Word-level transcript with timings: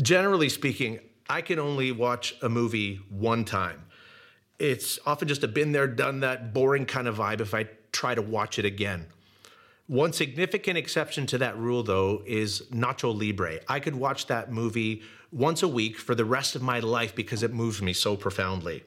Generally 0.00 0.50
speaking, 0.50 1.00
I 1.28 1.42
can 1.42 1.58
only 1.58 1.90
watch 1.90 2.36
a 2.42 2.48
movie 2.48 3.00
one 3.08 3.44
time. 3.44 3.84
It's 4.58 4.98
often 5.06 5.26
just 5.26 5.42
a 5.42 5.48
been 5.48 5.72
there, 5.72 5.88
done 5.88 6.20
that, 6.20 6.52
boring 6.52 6.86
kind 6.86 7.08
of 7.08 7.16
vibe 7.16 7.40
if 7.40 7.54
I 7.54 7.68
try 7.92 8.14
to 8.14 8.22
watch 8.22 8.58
it 8.58 8.64
again. 8.64 9.06
One 9.86 10.12
significant 10.12 10.78
exception 10.78 11.26
to 11.26 11.38
that 11.38 11.58
rule, 11.58 11.82
though, 11.82 12.22
is 12.24 12.62
Nacho 12.70 13.12
Libre. 13.12 13.58
I 13.66 13.80
could 13.80 13.96
watch 13.96 14.26
that 14.26 14.52
movie 14.52 15.02
once 15.32 15.62
a 15.64 15.68
week 15.68 15.98
for 15.98 16.14
the 16.14 16.24
rest 16.24 16.54
of 16.54 16.62
my 16.62 16.78
life 16.78 17.14
because 17.14 17.42
it 17.42 17.52
moves 17.52 17.82
me 17.82 17.92
so 17.92 18.16
profoundly. 18.16 18.84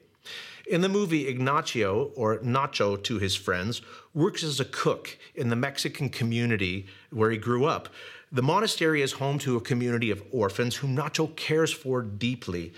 In 0.66 0.80
the 0.80 0.88
movie, 0.88 1.28
Ignacio, 1.28 2.12
or 2.16 2.38
Nacho 2.38 3.02
to 3.04 3.18
his 3.18 3.36
friends, 3.36 3.82
works 4.14 4.42
as 4.42 4.60
a 4.60 4.64
cook 4.64 5.18
in 5.34 5.50
the 5.50 5.56
Mexican 5.56 6.08
community 6.08 6.86
where 7.10 7.30
he 7.30 7.36
grew 7.36 7.66
up. 7.66 7.90
The 8.34 8.42
monastery 8.42 9.00
is 9.00 9.12
home 9.12 9.38
to 9.38 9.56
a 9.56 9.60
community 9.60 10.10
of 10.10 10.20
orphans 10.32 10.74
whom 10.74 10.96
Nacho 10.96 11.36
cares 11.36 11.72
for 11.72 12.02
deeply. 12.02 12.72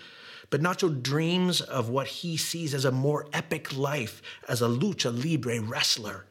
But 0.51 0.61
Nacho 0.61 1.03
dreams 1.03 1.63
of 1.63 1.89
what 1.89 2.09
he 2.09 2.37
sees 2.37 2.75
as 2.75 2.85
a 2.85 2.93
more 2.93 3.27
epic 3.33 3.75
life 3.75 4.21
as 4.51 4.61
a 4.61 4.67
lucha 4.67 5.11
libre 5.11 5.63
wrestler. 5.63 6.27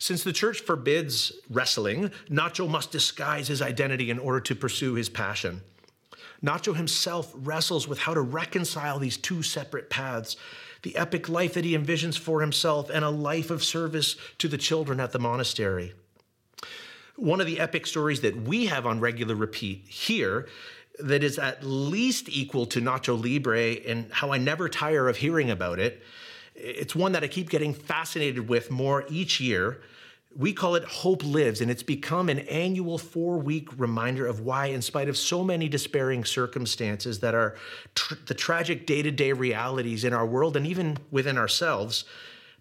Since 0.00 0.24
the 0.24 0.32
church 0.32 0.58
forbids 0.58 1.30
wrestling, 1.48 2.10
Nacho 2.28 2.68
must 2.68 2.90
disguise 2.90 3.46
his 3.46 3.62
identity 3.62 4.10
in 4.10 4.18
order 4.18 4.40
to 4.40 4.56
pursue 4.56 4.94
his 4.94 5.08
passion. 5.08 5.60
Nacho 6.44 6.74
himself 6.74 7.32
wrestles 7.36 7.86
with 7.86 8.00
how 8.00 8.12
to 8.12 8.20
reconcile 8.20 8.98
these 8.98 9.16
two 9.16 9.44
separate 9.44 9.88
paths 9.88 10.36
the 10.82 10.96
epic 10.96 11.28
life 11.28 11.54
that 11.54 11.64
he 11.64 11.78
envisions 11.78 12.18
for 12.18 12.40
himself 12.40 12.90
and 12.90 13.04
a 13.04 13.10
life 13.10 13.52
of 13.52 13.62
service 13.62 14.16
to 14.38 14.48
the 14.48 14.58
children 14.58 14.98
at 14.98 15.12
the 15.12 15.20
monastery. 15.20 15.92
One 17.16 17.40
of 17.40 17.46
the 17.46 17.60
epic 17.60 17.86
stories 17.86 18.20
that 18.22 18.36
we 18.36 18.66
have 18.66 18.86
on 18.86 19.00
regular 19.00 19.34
repeat 19.34 19.86
here 19.86 20.48
that 20.98 21.22
is 21.22 21.38
at 21.38 21.64
least 21.64 22.28
equal 22.28 22.66
to 22.66 22.80
Nacho 22.80 23.20
Libre 23.20 23.76
and 23.88 24.10
how 24.12 24.32
I 24.32 24.38
never 24.38 24.68
tire 24.68 25.08
of 25.08 25.16
hearing 25.16 25.50
about 25.50 25.78
it. 25.78 26.02
It's 26.54 26.94
one 26.94 27.12
that 27.12 27.24
I 27.24 27.28
keep 27.28 27.50
getting 27.50 27.74
fascinated 27.74 28.48
with 28.48 28.70
more 28.70 29.04
each 29.08 29.40
year. 29.40 29.80
We 30.34 30.52
call 30.54 30.74
it 30.76 30.84
Hope 30.84 31.24
Lives, 31.24 31.60
and 31.60 31.70
it's 31.70 31.82
become 31.82 32.30
an 32.30 32.40
annual 32.40 32.96
four 32.96 33.38
week 33.38 33.68
reminder 33.76 34.26
of 34.26 34.40
why, 34.40 34.66
in 34.66 34.80
spite 34.80 35.08
of 35.08 35.16
so 35.16 35.44
many 35.44 35.68
despairing 35.68 36.24
circumstances 36.24 37.20
that 37.20 37.34
are 37.34 37.56
tr- 37.94 38.14
the 38.26 38.34
tragic 38.34 38.86
day 38.86 39.02
to 39.02 39.10
day 39.10 39.32
realities 39.32 40.04
in 40.04 40.14
our 40.14 40.24
world 40.24 40.56
and 40.56 40.66
even 40.66 40.96
within 41.10 41.36
ourselves, 41.36 42.04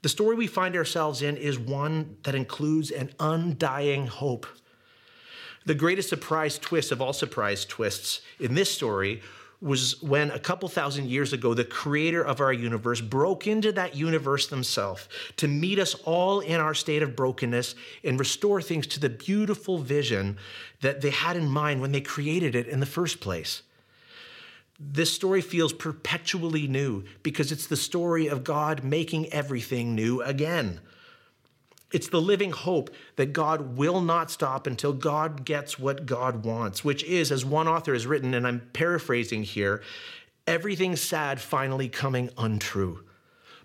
the 0.01 0.09
story 0.09 0.35
we 0.35 0.47
find 0.47 0.75
ourselves 0.75 1.21
in 1.21 1.37
is 1.37 1.59
one 1.59 2.17
that 2.23 2.35
includes 2.35 2.91
an 2.91 3.11
undying 3.19 4.07
hope. 4.07 4.47
The 5.65 5.75
greatest 5.75 6.09
surprise 6.09 6.57
twist 6.57 6.91
of 6.91 7.01
all 7.01 7.13
surprise 7.13 7.65
twists 7.65 8.21
in 8.39 8.55
this 8.55 8.73
story 8.73 9.21
was 9.61 10.01
when 10.01 10.31
a 10.31 10.39
couple 10.39 10.67
thousand 10.67 11.07
years 11.07 11.33
ago, 11.33 11.53
the 11.53 11.63
creator 11.63 12.23
of 12.23 12.41
our 12.41 12.51
universe 12.51 12.99
broke 12.99 13.45
into 13.45 13.71
that 13.71 13.95
universe 13.95 14.47
themselves 14.47 15.07
to 15.37 15.47
meet 15.47 15.77
us 15.77 15.93
all 16.03 16.39
in 16.39 16.59
our 16.59 16.73
state 16.73 17.03
of 17.03 17.15
brokenness 17.15 17.75
and 18.03 18.17
restore 18.17 18.59
things 18.59 18.87
to 18.87 18.99
the 18.99 19.09
beautiful 19.09 19.77
vision 19.77 20.35
that 20.81 21.01
they 21.01 21.11
had 21.11 21.37
in 21.37 21.47
mind 21.47 21.79
when 21.79 21.91
they 21.91 22.01
created 22.01 22.55
it 22.55 22.67
in 22.67 22.79
the 22.79 22.87
first 22.87 23.21
place. 23.21 23.61
This 24.83 25.13
story 25.13 25.41
feels 25.41 25.73
perpetually 25.73 26.67
new 26.67 27.03
because 27.21 27.51
it's 27.51 27.67
the 27.67 27.77
story 27.77 28.27
of 28.27 28.43
God 28.43 28.83
making 28.83 29.31
everything 29.31 29.93
new 29.93 30.21
again. 30.23 30.81
It's 31.91 32.07
the 32.07 32.21
living 32.21 32.51
hope 32.51 32.89
that 33.15 33.33
God 33.33 33.77
will 33.77 34.01
not 34.01 34.31
stop 34.31 34.65
until 34.65 34.93
God 34.93 35.45
gets 35.45 35.77
what 35.77 36.05
God 36.05 36.43
wants, 36.45 36.83
which 36.83 37.03
is, 37.03 37.31
as 37.31 37.45
one 37.45 37.67
author 37.67 37.93
has 37.93 38.07
written, 38.07 38.33
and 38.33 38.47
I'm 38.47 38.61
paraphrasing 38.73 39.43
here, 39.43 39.83
everything 40.47 40.95
sad 40.95 41.39
finally 41.39 41.87
coming 41.89 42.29
untrue. 42.37 43.03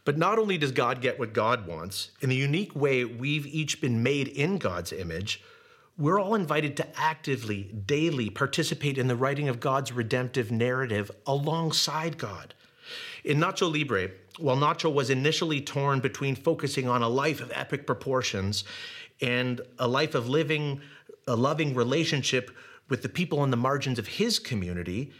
But 0.04 0.18
not 0.18 0.38
only 0.38 0.58
does 0.58 0.72
God 0.72 1.00
get 1.00 1.18
what 1.18 1.32
God 1.32 1.66
wants, 1.66 2.10
in 2.20 2.28
the 2.28 2.36
unique 2.36 2.76
way 2.76 3.04
we've 3.04 3.46
each 3.46 3.80
been 3.80 4.02
made 4.02 4.28
in 4.28 4.58
God's 4.58 4.92
image, 4.92 5.42
we're 5.98 6.20
all 6.20 6.34
invited 6.34 6.76
to 6.76 7.00
actively, 7.00 7.72
daily 7.86 8.28
participate 8.28 8.98
in 8.98 9.06
the 9.06 9.16
writing 9.16 9.48
of 9.48 9.60
God's 9.60 9.92
redemptive 9.92 10.50
narrative 10.50 11.10
alongside 11.26 12.18
God. 12.18 12.54
In 13.24 13.38
Nacho 13.38 13.72
Libre, 13.72 14.10
while 14.38 14.56
Nacho 14.56 14.92
was 14.92 15.08
initially 15.08 15.60
torn 15.60 16.00
between 16.00 16.36
focusing 16.36 16.86
on 16.86 17.02
a 17.02 17.08
life 17.08 17.40
of 17.40 17.50
epic 17.54 17.86
proportions 17.86 18.64
and 19.22 19.62
a 19.78 19.88
life 19.88 20.14
of 20.14 20.28
living 20.28 20.80
a 21.26 21.34
loving 21.34 21.74
relationship 21.74 22.50
with 22.88 23.02
the 23.02 23.08
people 23.08 23.40
on 23.40 23.50
the 23.50 23.56
margins 23.56 23.98
of 23.98 24.06
his 24.06 24.38
community, 24.38 25.10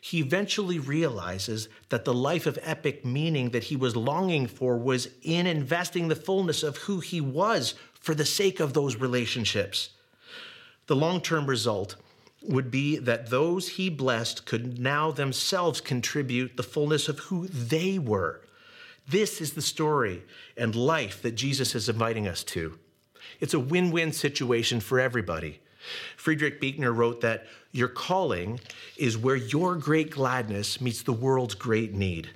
he 0.00 0.20
eventually 0.20 0.78
realizes 0.78 1.68
that 1.88 2.04
the 2.04 2.14
life 2.14 2.46
of 2.46 2.58
epic 2.62 3.04
meaning 3.04 3.50
that 3.50 3.64
he 3.64 3.74
was 3.74 3.96
longing 3.96 4.46
for 4.46 4.76
was 4.76 5.08
in 5.22 5.46
investing 5.46 6.06
the 6.06 6.14
fullness 6.14 6.62
of 6.62 6.76
who 6.76 7.00
he 7.00 7.20
was 7.20 7.74
for 7.94 8.14
the 8.14 8.24
sake 8.24 8.60
of 8.60 8.74
those 8.74 8.94
relationships. 8.94 9.95
The 10.86 10.96
long 10.96 11.20
term 11.20 11.46
result 11.46 11.96
would 12.42 12.70
be 12.70 12.96
that 12.96 13.30
those 13.30 13.70
he 13.70 13.90
blessed 13.90 14.46
could 14.46 14.78
now 14.78 15.10
themselves 15.10 15.80
contribute 15.80 16.56
the 16.56 16.62
fullness 16.62 17.08
of 17.08 17.18
who 17.20 17.48
they 17.48 17.98
were. 17.98 18.42
This 19.08 19.40
is 19.40 19.52
the 19.52 19.62
story 19.62 20.22
and 20.56 20.74
life 20.74 21.22
that 21.22 21.32
Jesus 21.32 21.74
is 21.74 21.88
inviting 21.88 22.28
us 22.28 22.44
to. 22.44 22.78
It's 23.40 23.54
a 23.54 23.60
win 23.60 23.90
win 23.90 24.12
situation 24.12 24.80
for 24.80 25.00
everybody. 25.00 25.60
Frederick 26.16 26.60
Buechner 26.60 26.92
wrote 26.92 27.20
that 27.20 27.46
your 27.72 27.88
calling 27.88 28.60
is 28.96 29.18
where 29.18 29.36
your 29.36 29.76
great 29.76 30.10
gladness 30.10 30.80
meets 30.80 31.02
the 31.02 31.12
world's 31.12 31.54
great 31.54 31.94
need. 31.94 32.30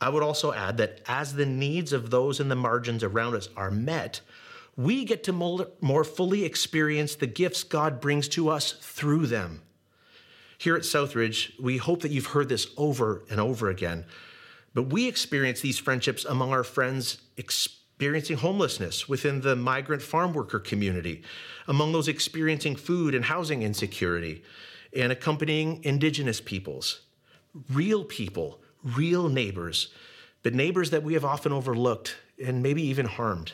I 0.00 0.08
would 0.10 0.22
also 0.22 0.52
add 0.52 0.76
that 0.76 1.00
as 1.06 1.34
the 1.34 1.46
needs 1.46 1.92
of 1.92 2.10
those 2.10 2.38
in 2.38 2.48
the 2.48 2.56
margins 2.56 3.02
around 3.02 3.34
us 3.34 3.48
are 3.56 3.70
met, 3.70 4.20
we 4.76 5.04
get 5.04 5.24
to 5.24 5.32
more 5.80 6.04
fully 6.04 6.44
experience 6.44 7.14
the 7.14 7.26
gifts 7.26 7.62
God 7.62 8.00
brings 8.00 8.28
to 8.30 8.48
us 8.48 8.72
through 8.72 9.26
them. 9.26 9.62
Here 10.58 10.76
at 10.76 10.82
Southridge, 10.82 11.52
we 11.60 11.76
hope 11.76 12.02
that 12.02 12.10
you've 12.10 12.26
heard 12.26 12.48
this 12.48 12.68
over 12.76 13.24
and 13.30 13.40
over 13.40 13.68
again. 13.68 14.04
But 14.72 14.84
we 14.84 15.06
experience 15.06 15.60
these 15.60 15.78
friendships 15.78 16.24
among 16.24 16.50
our 16.50 16.64
friends 16.64 17.18
experiencing 17.36 18.38
homelessness 18.38 19.08
within 19.08 19.40
the 19.42 19.54
migrant 19.54 20.02
farm 20.02 20.32
worker 20.32 20.58
community, 20.58 21.22
among 21.68 21.92
those 21.92 22.08
experiencing 22.08 22.74
food 22.74 23.14
and 23.14 23.26
housing 23.26 23.62
insecurity, 23.62 24.42
and 24.96 25.12
accompanying 25.12 25.82
indigenous 25.84 26.40
peoples. 26.40 27.02
Real 27.70 28.04
people, 28.04 28.60
real 28.82 29.28
neighbors, 29.28 29.88
but 30.42 30.54
neighbors 30.54 30.90
that 30.90 31.04
we 31.04 31.14
have 31.14 31.24
often 31.24 31.52
overlooked 31.52 32.16
and 32.44 32.62
maybe 32.62 32.82
even 32.82 33.06
harmed. 33.06 33.52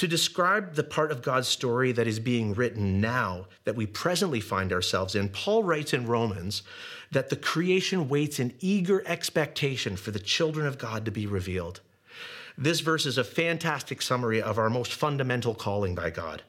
To 0.00 0.08
describe 0.08 0.76
the 0.76 0.82
part 0.82 1.12
of 1.12 1.20
God's 1.20 1.46
story 1.46 1.92
that 1.92 2.06
is 2.06 2.18
being 2.18 2.54
written 2.54 3.02
now 3.02 3.48
that 3.64 3.76
we 3.76 3.84
presently 3.84 4.40
find 4.40 4.72
ourselves 4.72 5.14
in, 5.14 5.28
Paul 5.28 5.62
writes 5.62 5.92
in 5.92 6.06
Romans 6.06 6.62
that 7.10 7.28
the 7.28 7.36
creation 7.36 8.08
waits 8.08 8.40
in 8.40 8.54
eager 8.60 9.02
expectation 9.04 9.96
for 9.96 10.10
the 10.10 10.18
children 10.18 10.66
of 10.66 10.78
God 10.78 11.04
to 11.04 11.10
be 11.10 11.26
revealed. 11.26 11.82
This 12.56 12.80
verse 12.80 13.04
is 13.04 13.18
a 13.18 13.24
fantastic 13.24 14.00
summary 14.00 14.40
of 14.40 14.56
our 14.56 14.70
most 14.70 14.94
fundamental 14.94 15.54
calling 15.54 15.94
by 15.94 16.08
God. 16.08 16.44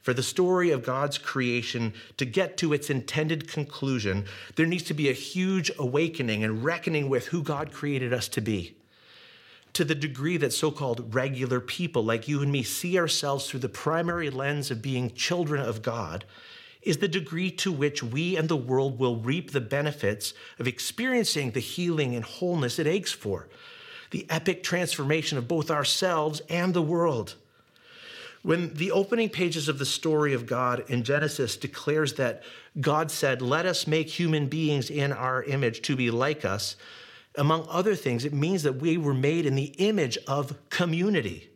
For 0.00 0.14
the 0.14 0.22
story 0.22 0.70
of 0.70 0.82
God's 0.82 1.18
creation 1.18 1.92
to 2.16 2.24
get 2.24 2.56
to 2.56 2.72
its 2.72 2.88
intended 2.88 3.46
conclusion, 3.46 4.24
there 4.54 4.64
needs 4.64 4.84
to 4.84 4.94
be 4.94 5.10
a 5.10 5.12
huge 5.12 5.70
awakening 5.78 6.44
and 6.44 6.64
reckoning 6.64 7.10
with 7.10 7.26
who 7.26 7.42
God 7.42 7.72
created 7.72 8.14
us 8.14 8.26
to 8.28 8.40
be. 8.40 8.74
To 9.76 9.84
the 9.84 9.94
degree 9.94 10.38
that 10.38 10.54
so 10.54 10.70
called 10.70 11.14
regular 11.14 11.60
people 11.60 12.02
like 12.02 12.26
you 12.26 12.40
and 12.40 12.50
me 12.50 12.62
see 12.62 12.98
ourselves 12.98 13.46
through 13.46 13.60
the 13.60 13.68
primary 13.68 14.30
lens 14.30 14.70
of 14.70 14.80
being 14.80 15.10
children 15.10 15.60
of 15.60 15.82
God, 15.82 16.24
is 16.80 16.96
the 16.96 17.08
degree 17.08 17.50
to 17.50 17.70
which 17.70 18.02
we 18.02 18.38
and 18.38 18.48
the 18.48 18.56
world 18.56 18.98
will 18.98 19.16
reap 19.16 19.50
the 19.50 19.60
benefits 19.60 20.32
of 20.58 20.66
experiencing 20.66 21.50
the 21.50 21.60
healing 21.60 22.14
and 22.14 22.24
wholeness 22.24 22.78
it 22.78 22.86
aches 22.86 23.12
for, 23.12 23.50
the 24.12 24.24
epic 24.30 24.62
transformation 24.62 25.36
of 25.36 25.46
both 25.46 25.70
ourselves 25.70 26.40
and 26.48 26.72
the 26.72 26.80
world. 26.80 27.34
When 28.42 28.72
the 28.72 28.92
opening 28.92 29.28
pages 29.28 29.68
of 29.68 29.78
the 29.78 29.84
story 29.84 30.32
of 30.32 30.46
God 30.46 30.84
in 30.88 31.04
Genesis 31.04 31.54
declares 31.54 32.14
that 32.14 32.42
God 32.80 33.10
said, 33.10 33.42
Let 33.42 33.66
us 33.66 33.86
make 33.86 34.08
human 34.08 34.46
beings 34.46 34.88
in 34.88 35.12
our 35.12 35.42
image 35.42 35.82
to 35.82 35.96
be 35.96 36.10
like 36.10 36.46
us, 36.46 36.76
among 37.36 37.66
other 37.68 37.94
things, 37.94 38.24
it 38.24 38.32
means 38.32 38.62
that 38.62 38.76
we 38.76 38.96
were 38.96 39.14
made 39.14 39.46
in 39.46 39.54
the 39.54 39.74
image 39.78 40.18
of 40.26 40.56
community. 40.70 41.50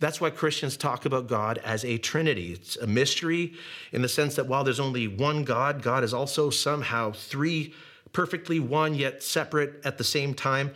That's 0.00 0.20
why 0.20 0.30
Christians 0.30 0.76
talk 0.76 1.04
about 1.04 1.28
God 1.28 1.58
as 1.58 1.84
a 1.84 1.96
trinity. 1.96 2.52
It's 2.52 2.76
a 2.76 2.86
mystery 2.86 3.54
in 3.92 4.02
the 4.02 4.08
sense 4.08 4.34
that 4.34 4.48
while 4.48 4.64
there's 4.64 4.80
only 4.80 5.06
one 5.06 5.44
God, 5.44 5.80
God 5.80 6.02
is 6.02 6.12
also 6.12 6.50
somehow 6.50 7.12
three, 7.12 7.72
perfectly 8.12 8.58
one, 8.58 8.94
yet 8.94 9.22
separate 9.22 9.80
at 9.84 9.98
the 9.98 10.04
same 10.04 10.34
time. 10.34 10.72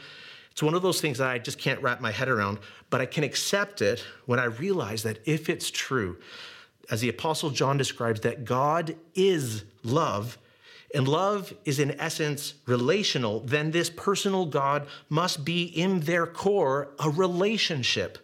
It's 0.53 0.63
one 0.63 0.75
of 0.75 0.83
those 0.83 1.01
things 1.01 1.19
that 1.19 1.29
I 1.29 1.39
just 1.39 1.59
can't 1.59 1.83
wrap 1.83 2.01
my 2.01 2.13
head 2.13 2.29
around, 2.29 2.59
but 2.89 3.01
I 3.01 3.07
can 3.07 3.25
accept 3.25 3.83
it 3.83 4.05
when 4.27 4.39
I 4.39 4.45
realize 4.45 5.03
that 5.03 5.19
if 5.25 5.49
it's 5.49 5.71
true, 5.71 6.19
as 6.89 7.01
the 7.01 7.09
Apostle 7.09 7.51
John 7.51 7.77
describes, 7.77 8.21
that 8.21 8.45
God 8.45 8.97
is 9.15 9.65
love, 9.83 10.39
and 10.95 11.09
love 11.09 11.53
is 11.65 11.79
in 11.79 11.99
essence 12.01 12.55
relational, 12.67 13.41
then 13.41 13.71
this 13.71 13.91
personal 13.91 14.47
God 14.47 14.87
must 15.09 15.45
be 15.45 15.65
in 15.65 16.01
their 16.01 16.27
core 16.27 16.89
a 16.99 17.11
relationship. 17.11 18.19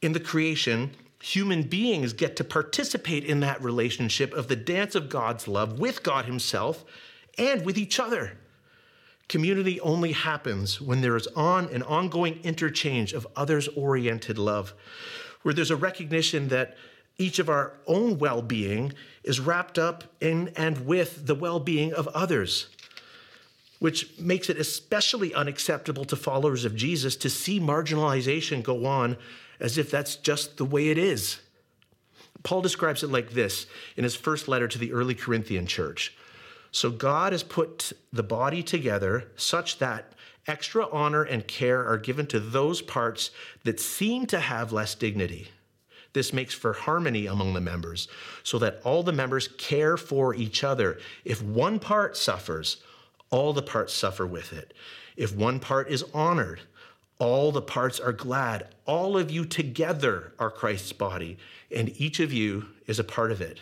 In 0.00 0.12
the 0.12 0.20
creation, 0.20 0.92
human 1.20 1.62
beings 1.62 2.12
get 2.12 2.36
to 2.36 2.44
participate 2.44 3.24
in 3.24 3.40
that 3.40 3.62
relationship 3.62 4.32
of 4.32 4.48
the 4.48 4.56
dance 4.56 4.94
of 4.94 5.08
God's 5.08 5.46
love 5.46 5.78
with 5.78 6.02
God 6.02 6.24
Himself 6.24 6.84
and 7.38 7.64
with 7.64 7.78
each 7.78 8.00
other. 8.00 8.38
Community 9.28 9.80
only 9.80 10.12
happens 10.12 10.80
when 10.80 11.00
there 11.00 11.16
is 11.16 11.28
on 11.28 11.72
an 11.72 11.82
ongoing 11.84 12.40
interchange 12.42 13.12
of 13.12 13.26
others 13.36 13.68
oriented 13.68 14.36
love, 14.36 14.74
where 15.42 15.54
there's 15.54 15.70
a 15.70 15.76
recognition 15.76 16.48
that 16.48 16.76
each 17.18 17.38
of 17.38 17.48
our 17.48 17.74
own 17.86 18.18
well 18.18 18.42
being 18.42 18.92
is 19.22 19.40
wrapped 19.40 19.78
up 19.78 20.04
in 20.20 20.48
and 20.56 20.86
with 20.86 21.26
the 21.26 21.34
well 21.34 21.60
being 21.60 21.92
of 21.92 22.08
others, 22.08 22.68
which 23.78 24.18
makes 24.18 24.48
it 24.48 24.58
especially 24.58 25.34
unacceptable 25.34 26.04
to 26.04 26.16
followers 26.16 26.64
of 26.64 26.76
Jesus 26.76 27.16
to 27.16 27.30
see 27.30 27.60
marginalization 27.60 28.62
go 28.62 28.86
on 28.86 29.16
as 29.60 29.78
if 29.78 29.90
that's 29.90 30.16
just 30.16 30.56
the 30.56 30.64
way 30.64 30.88
it 30.88 30.98
is. 30.98 31.40
Paul 32.42 32.62
describes 32.62 33.02
it 33.02 33.10
like 33.10 33.30
this 33.30 33.66
in 33.96 34.04
his 34.04 34.16
first 34.16 34.48
letter 34.48 34.66
to 34.66 34.78
the 34.78 34.92
early 34.92 35.14
Corinthian 35.14 35.66
church. 35.66 36.16
So 36.72 36.90
God 36.90 37.32
has 37.32 37.42
put 37.42 37.92
the 38.12 38.22
body 38.22 38.62
together 38.62 39.30
such 39.36 39.78
that 39.78 40.12
extra 40.46 40.88
honor 40.90 41.22
and 41.22 41.46
care 41.46 41.86
are 41.86 41.98
given 41.98 42.26
to 42.26 42.40
those 42.40 42.82
parts 42.82 43.30
that 43.64 43.78
seem 43.78 44.26
to 44.26 44.40
have 44.40 44.72
less 44.72 44.94
dignity. 44.94 45.48
This 46.12 46.32
makes 46.32 46.54
for 46.54 46.72
harmony 46.72 47.26
among 47.26 47.54
the 47.54 47.60
members 47.60 48.08
so 48.42 48.58
that 48.58 48.80
all 48.84 49.02
the 49.02 49.12
members 49.12 49.48
care 49.48 49.96
for 49.96 50.34
each 50.34 50.62
other. 50.62 50.98
If 51.24 51.42
one 51.42 51.78
part 51.78 52.16
suffers, 52.16 52.78
all 53.30 53.52
the 53.52 53.62
parts 53.62 53.94
suffer 53.94 54.26
with 54.26 54.52
it. 54.52 54.74
If 55.16 55.34
one 55.34 55.58
part 55.58 55.90
is 55.90 56.04
honored, 56.12 56.60
all 57.18 57.52
the 57.52 57.62
parts 57.62 58.00
are 58.00 58.12
glad. 58.12 58.68
All 58.84 59.16
of 59.16 59.30
you 59.30 59.44
together 59.44 60.32
are 60.38 60.50
Christ's 60.50 60.92
body, 60.92 61.38
and 61.74 61.98
each 62.00 62.20
of 62.20 62.32
you 62.32 62.66
is 62.86 62.98
a 62.98 63.04
part 63.04 63.30
of 63.30 63.40
it. 63.40 63.60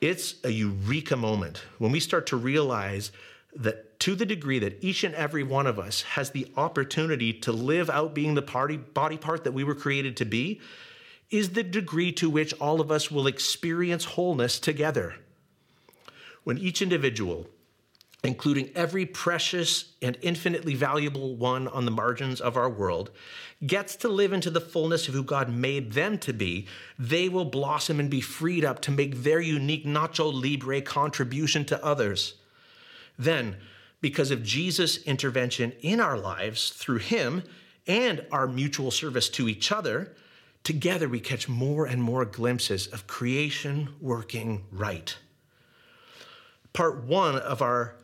It's 0.00 0.34
a 0.44 0.50
eureka 0.50 1.16
moment 1.16 1.62
when 1.78 1.92
we 1.92 2.00
start 2.00 2.26
to 2.28 2.36
realize 2.36 3.12
that 3.54 4.00
to 4.00 4.14
the 4.14 4.26
degree 4.26 4.58
that 4.58 4.82
each 4.82 5.04
and 5.04 5.14
every 5.14 5.42
one 5.42 5.66
of 5.66 5.78
us 5.78 6.02
has 6.02 6.30
the 6.30 6.46
opportunity 6.56 7.32
to 7.34 7.52
live 7.52 7.90
out 7.90 8.14
being 8.14 8.34
the 8.34 8.42
party, 8.42 8.78
body 8.78 9.18
part 9.18 9.44
that 9.44 9.52
we 9.52 9.64
were 9.64 9.74
created 9.74 10.16
to 10.16 10.24
be, 10.24 10.60
is 11.30 11.50
the 11.50 11.62
degree 11.62 12.12
to 12.12 12.28
which 12.28 12.52
all 12.54 12.80
of 12.80 12.90
us 12.90 13.10
will 13.10 13.26
experience 13.26 14.04
wholeness 14.04 14.58
together. 14.58 15.14
When 16.44 16.58
each 16.58 16.82
individual 16.82 17.46
including 18.22 18.70
every 18.74 19.06
precious 19.06 19.92
and 20.02 20.16
infinitely 20.20 20.74
valuable 20.74 21.34
one 21.36 21.66
on 21.68 21.84
the 21.86 21.90
margins 21.90 22.40
of 22.40 22.56
our 22.56 22.68
world, 22.68 23.10
gets 23.66 23.96
to 23.96 24.08
live 24.08 24.32
into 24.32 24.50
the 24.50 24.60
fullness 24.60 25.08
of 25.08 25.14
who 25.14 25.22
God 25.22 25.48
made 25.48 25.92
them 25.92 26.18
to 26.18 26.32
be, 26.32 26.66
they 26.98 27.28
will 27.28 27.46
blossom 27.46 27.98
and 27.98 28.10
be 28.10 28.20
freed 28.20 28.64
up 28.64 28.80
to 28.82 28.90
make 28.90 29.22
their 29.22 29.40
unique 29.40 29.86
Nacho 29.86 30.32
Libre 30.32 30.82
contribution 30.82 31.64
to 31.66 31.84
others. 31.84 32.34
Then, 33.18 33.56
because 34.02 34.30
of 34.30 34.42
Jesus' 34.42 35.02
intervention 35.04 35.72
in 35.80 36.00
our 36.00 36.18
lives 36.18 36.70
through 36.70 36.98
Him 36.98 37.42
and 37.86 38.24
our 38.30 38.46
mutual 38.46 38.90
service 38.90 39.28
to 39.30 39.48
each 39.48 39.72
other, 39.72 40.14
together 40.64 41.08
we 41.08 41.20
catch 41.20 41.48
more 41.48 41.86
and 41.86 42.02
more 42.02 42.24
glimpses 42.24 42.86
of 42.88 43.06
creation 43.06 43.94
working 44.00 44.64
right. 44.70 45.16
Part 46.72 47.04
one 47.04 47.36
of 47.36 47.62
our 47.62 47.96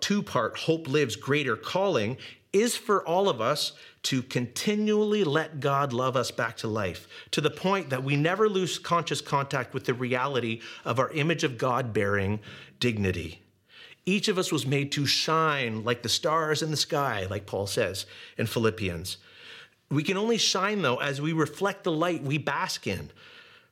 two 0.00 0.22
part 0.22 0.58
Hope 0.58 0.88
Lives 0.88 1.16
Greater 1.16 1.56
calling 1.56 2.16
is 2.52 2.76
for 2.76 3.06
all 3.06 3.28
of 3.28 3.40
us 3.40 3.72
to 4.04 4.22
continually 4.22 5.22
let 5.22 5.60
God 5.60 5.92
love 5.92 6.16
us 6.16 6.30
back 6.30 6.56
to 6.58 6.68
life 6.68 7.06
to 7.30 7.40
the 7.40 7.50
point 7.50 7.90
that 7.90 8.04
we 8.04 8.16
never 8.16 8.48
lose 8.48 8.78
conscious 8.78 9.20
contact 9.20 9.74
with 9.74 9.84
the 9.84 9.92
reality 9.92 10.62
of 10.84 10.98
our 10.98 11.10
image 11.10 11.44
of 11.44 11.58
God 11.58 11.92
bearing 11.92 12.40
dignity. 12.80 13.42
Each 14.06 14.28
of 14.28 14.38
us 14.38 14.50
was 14.50 14.66
made 14.66 14.90
to 14.92 15.04
shine 15.04 15.84
like 15.84 16.02
the 16.02 16.08
stars 16.08 16.62
in 16.62 16.70
the 16.70 16.76
sky, 16.78 17.26
like 17.28 17.44
Paul 17.44 17.66
says 17.66 18.06
in 18.38 18.46
Philippians. 18.46 19.18
We 19.90 20.02
can 20.02 20.16
only 20.16 20.38
shine, 20.38 20.82
though, 20.82 20.96
as 20.96 21.20
we 21.20 21.32
reflect 21.32 21.84
the 21.84 21.92
light 21.92 22.22
we 22.22 22.38
bask 22.38 22.86
in. 22.86 23.10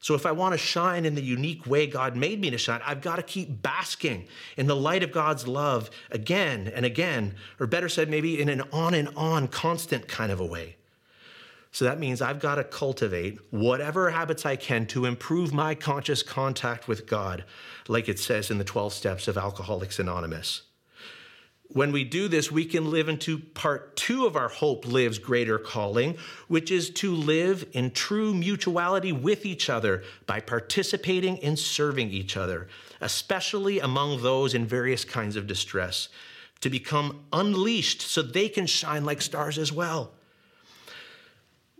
So, 0.00 0.14
if 0.14 0.24
I 0.24 0.32
want 0.32 0.52
to 0.52 0.58
shine 0.58 1.04
in 1.04 1.14
the 1.14 1.22
unique 1.22 1.66
way 1.66 1.86
God 1.86 2.16
made 2.16 2.40
me 2.40 2.50
to 2.50 2.58
shine, 2.58 2.80
I've 2.84 3.00
got 3.00 3.16
to 3.16 3.22
keep 3.22 3.62
basking 3.62 4.26
in 4.56 4.66
the 4.66 4.76
light 4.76 5.02
of 5.02 5.10
God's 5.10 5.48
love 5.48 5.90
again 6.10 6.70
and 6.74 6.86
again, 6.86 7.34
or 7.58 7.66
better 7.66 7.88
said, 7.88 8.08
maybe 8.08 8.40
in 8.40 8.48
an 8.48 8.62
on 8.72 8.94
and 8.94 9.08
on 9.16 9.48
constant 9.48 10.06
kind 10.06 10.30
of 10.30 10.40
a 10.40 10.44
way. 10.44 10.76
So 11.72 11.84
that 11.84 11.98
means 11.98 12.22
I've 12.22 12.40
got 12.40 12.54
to 12.54 12.64
cultivate 12.64 13.38
whatever 13.50 14.10
habits 14.10 14.46
I 14.46 14.56
can 14.56 14.86
to 14.86 15.04
improve 15.04 15.52
my 15.52 15.74
conscious 15.74 16.22
contact 16.22 16.88
with 16.88 17.06
God, 17.06 17.44
like 17.86 18.08
it 18.08 18.18
says 18.18 18.50
in 18.50 18.56
the 18.56 18.64
12 18.64 18.94
steps 18.94 19.28
of 19.28 19.36
Alcoholics 19.36 19.98
Anonymous. 19.98 20.62
When 21.68 21.92
we 21.92 22.04
do 22.04 22.28
this, 22.28 22.50
we 22.50 22.64
can 22.64 22.90
live 22.90 23.08
into 23.08 23.38
part 23.38 23.96
two 23.96 24.26
of 24.26 24.36
our 24.36 24.48
Hope 24.48 24.86
Lives 24.86 25.18
Greater 25.18 25.58
calling, 25.58 26.16
which 26.48 26.70
is 26.70 26.90
to 26.90 27.14
live 27.14 27.66
in 27.72 27.90
true 27.90 28.32
mutuality 28.32 29.12
with 29.12 29.44
each 29.44 29.68
other 29.68 30.02
by 30.26 30.40
participating 30.40 31.36
in 31.38 31.56
serving 31.56 32.10
each 32.10 32.36
other, 32.36 32.68
especially 33.00 33.80
among 33.80 34.22
those 34.22 34.54
in 34.54 34.64
various 34.64 35.04
kinds 35.04 35.36
of 35.36 35.46
distress, 35.46 36.08
to 36.60 36.70
become 36.70 37.24
unleashed 37.32 38.00
so 38.00 38.22
they 38.22 38.48
can 38.48 38.66
shine 38.66 39.04
like 39.04 39.20
stars 39.20 39.58
as 39.58 39.72
well 39.72 40.12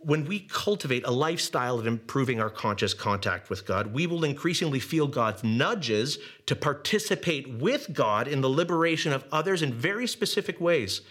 when 0.07 0.23
we 0.23 0.39
cultivate 0.39 1.05
a 1.05 1.11
lifestyle 1.11 1.77
of 1.77 1.85
improving 1.85 2.39
our 2.39 2.49
conscious 2.49 2.93
contact 2.93 3.49
with 3.49 3.65
God, 3.65 3.87
we 3.87 4.07
will 4.07 4.23
increasingly 4.23 4.79
feel 4.79 5.05
God's 5.05 5.43
nudges 5.43 6.17
to 6.45 6.55
participate 6.55 7.49
with 7.49 7.91
God 7.91 8.29
in 8.29 8.39
the 8.39 8.49
liberation 8.49 9.11
of 9.11 9.25
others 9.33 9.61
in 9.61 9.73
very 9.73 10.07
specific 10.07 10.61
ways. 10.61 11.01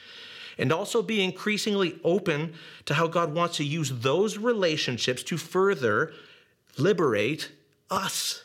And 0.57 0.73
also 0.73 1.03
be 1.03 1.23
increasingly 1.23 2.01
open 2.05 2.55
to 2.87 2.95
how 2.95 3.07
God 3.07 3.35
wants 3.35 3.59
to 3.59 3.65
use 3.65 3.91
those 3.91 4.39
relationships 4.39 5.23
to 5.25 5.37
further 5.37 6.15
liberate 6.79 7.53
us. 7.91 8.45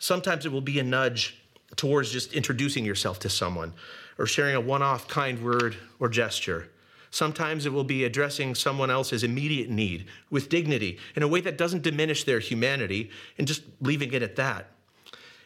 Sometimes 0.00 0.46
it 0.46 0.50
will 0.50 0.60
be 0.62 0.80
a 0.80 0.82
nudge 0.82 1.40
towards 1.76 2.10
just 2.10 2.32
introducing 2.32 2.84
yourself 2.84 3.20
to 3.20 3.28
someone 3.28 3.72
or 4.18 4.26
sharing 4.26 4.56
a 4.56 4.60
one 4.60 4.82
off 4.82 5.06
kind 5.06 5.44
word 5.44 5.76
or 6.00 6.08
gesture. 6.08 6.70
Sometimes 7.10 7.64
it 7.64 7.72
will 7.72 7.84
be 7.84 8.04
addressing 8.04 8.54
someone 8.54 8.90
else's 8.90 9.24
immediate 9.24 9.70
need 9.70 10.06
with 10.30 10.48
dignity 10.48 10.98
in 11.16 11.22
a 11.22 11.28
way 11.28 11.40
that 11.40 11.58
doesn't 11.58 11.82
diminish 11.82 12.24
their 12.24 12.38
humanity 12.38 13.10
and 13.38 13.46
just 13.46 13.62
leaving 13.80 14.12
it 14.12 14.22
at 14.22 14.36
that. 14.36 14.70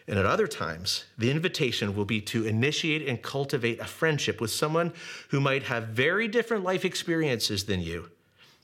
And 0.08 0.18
at 0.18 0.26
other 0.26 0.48
times, 0.48 1.04
the 1.16 1.30
invitation 1.30 1.94
will 1.94 2.04
be 2.04 2.20
to 2.22 2.44
initiate 2.44 3.06
and 3.08 3.22
cultivate 3.22 3.78
a 3.78 3.84
friendship 3.84 4.40
with 4.40 4.50
someone 4.50 4.92
who 5.28 5.40
might 5.40 5.62
have 5.64 5.88
very 5.88 6.26
different 6.26 6.64
life 6.64 6.84
experiences 6.84 7.64
than 7.64 7.80
you. 7.80 8.10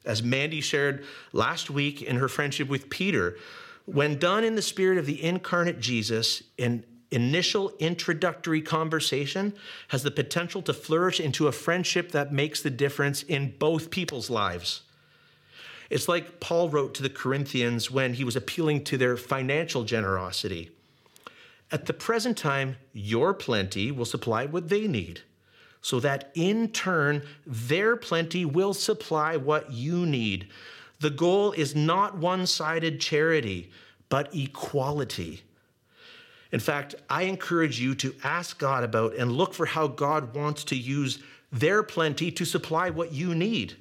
As 0.04 0.22
Mandy 0.22 0.60
shared 0.60 1.04
last 1.32 1.70
week 1.70 2.02
in 2.02 2.16
her 2.16 2.28
friendship 2.28 2.68
with 2.68 2.90
Peter, 2.90 3.36
when 3.84 4.18
done 4.18 4.42
in 4.42 4.56
the 4.56 4.62
spirit 4.62 4.98
of 4.98 5.06
the 5.06 5.22
incarnate 5.22 5.80
Jesus 5.80 6.42
and 6.58 6.82
initial 7.10 7.72
introductory 7.78 8.60
conversation 8.60 9.54
has 9.88 10.02
the 10.02 10.10
potential 10.10 10.62
to 10.62 10.74
flourish 10.74 11.20
into 11.20 11.46
a 11.46 11.52
friendship 11.52 12.12
that 12.12 12.32
makes 12.32 12.60
the 12.60 12.70
difference 12.70 13.22
in 13.22 13.54
both 13.58 13.90
people's 13.90 14.28
lives. 14.28 14.82
It's 15.90 16.08
like 16.08 16.38
Paul 16.38 16.68
wrote 16.68 16.94
to 16.94 17.02
the 17.02 17.08
Corinthians 17.08 17.90
when 17.90 18.14
he 18.14 18.24
was 18.24 18.36
appealing 18.36 18.84
to 18.84 18.98
their 18.98 19.16
financial 19.16 19.84
generosity. 19.84 20.70
At 21.70 21.86
the 21.86 21.94
present 21.94 22.36
time, 22.36 22.76
your 22.92 23.32
plenty 23.34 23.90
will 23.90 24.04
supply 24.04 24.46
what 24.46 24.68
they 24.68 24.86
need, 24.86 25.22
so 25.80 26.00
that 26.00 26.30
in 26.34 26.68
turn, 26.68 27.22
their 27.46 27.96
plenty 27.96 28.44
will 28.44 28.74
supply 28.74 29.36
what 29.36 29.72
you 29.72 30.04
need. 30.04 30.48
The 31.00 31.10
goal 31.10 31.52
is 31.52 31.76
not 31.76 32.18
one 32.18 32.46
sided 32.46 33.00
charity, 33.00 33.70
but 34.08 34.34
equality. 34.34 35.42
In 36.50 36.60
fact, 36.60 36.94
I 37.10 37.22
encourage 37.22 37.80
you 37.80 37.94
to 37.96 38.14
ask 38.24 38.58
God 38.58 38.84
about 38.84 39.14
and 39.14 39.32
look 39.32 39.52
for 39.52 39.66
how 39.66 39.86
God 39.86 40.34
wants 40.34 40.64
to 40.64 40.76
use 40.76 41.18
their 41.52 41.82
plenty 41.82 42.30
to 42.32 42.44
supply 42.44 42.90
what 42.90 43.12
you 43.12 43.34
need. 43.34 43.76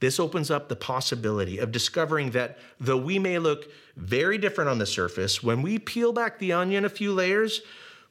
This 0.00 0.20
opens 0.20 0.50
up 0.50 0.68
the 0.68 0.76
possibility 0.76 1.58
of 1.58 1.72
discovering 1.72 2.30
that 2.30 2.58
though 2.78 2.96
we 2.96 3.18
may 3.18 3.38
look 3.38 3.66
very 3.96 4.38
different 4.38 4.70
on 4.70 4.78
the 4.78 4.86
surface, 4.86 5.42
when 5.42 5.60
we 5.62 5.78
peel 5.78 6.12
back 6.12 6.38
the 6.38 6.52
onion 6.52 6.84
a 6.84 6.88
few 6.88 7.12
layers, 7.12 7.62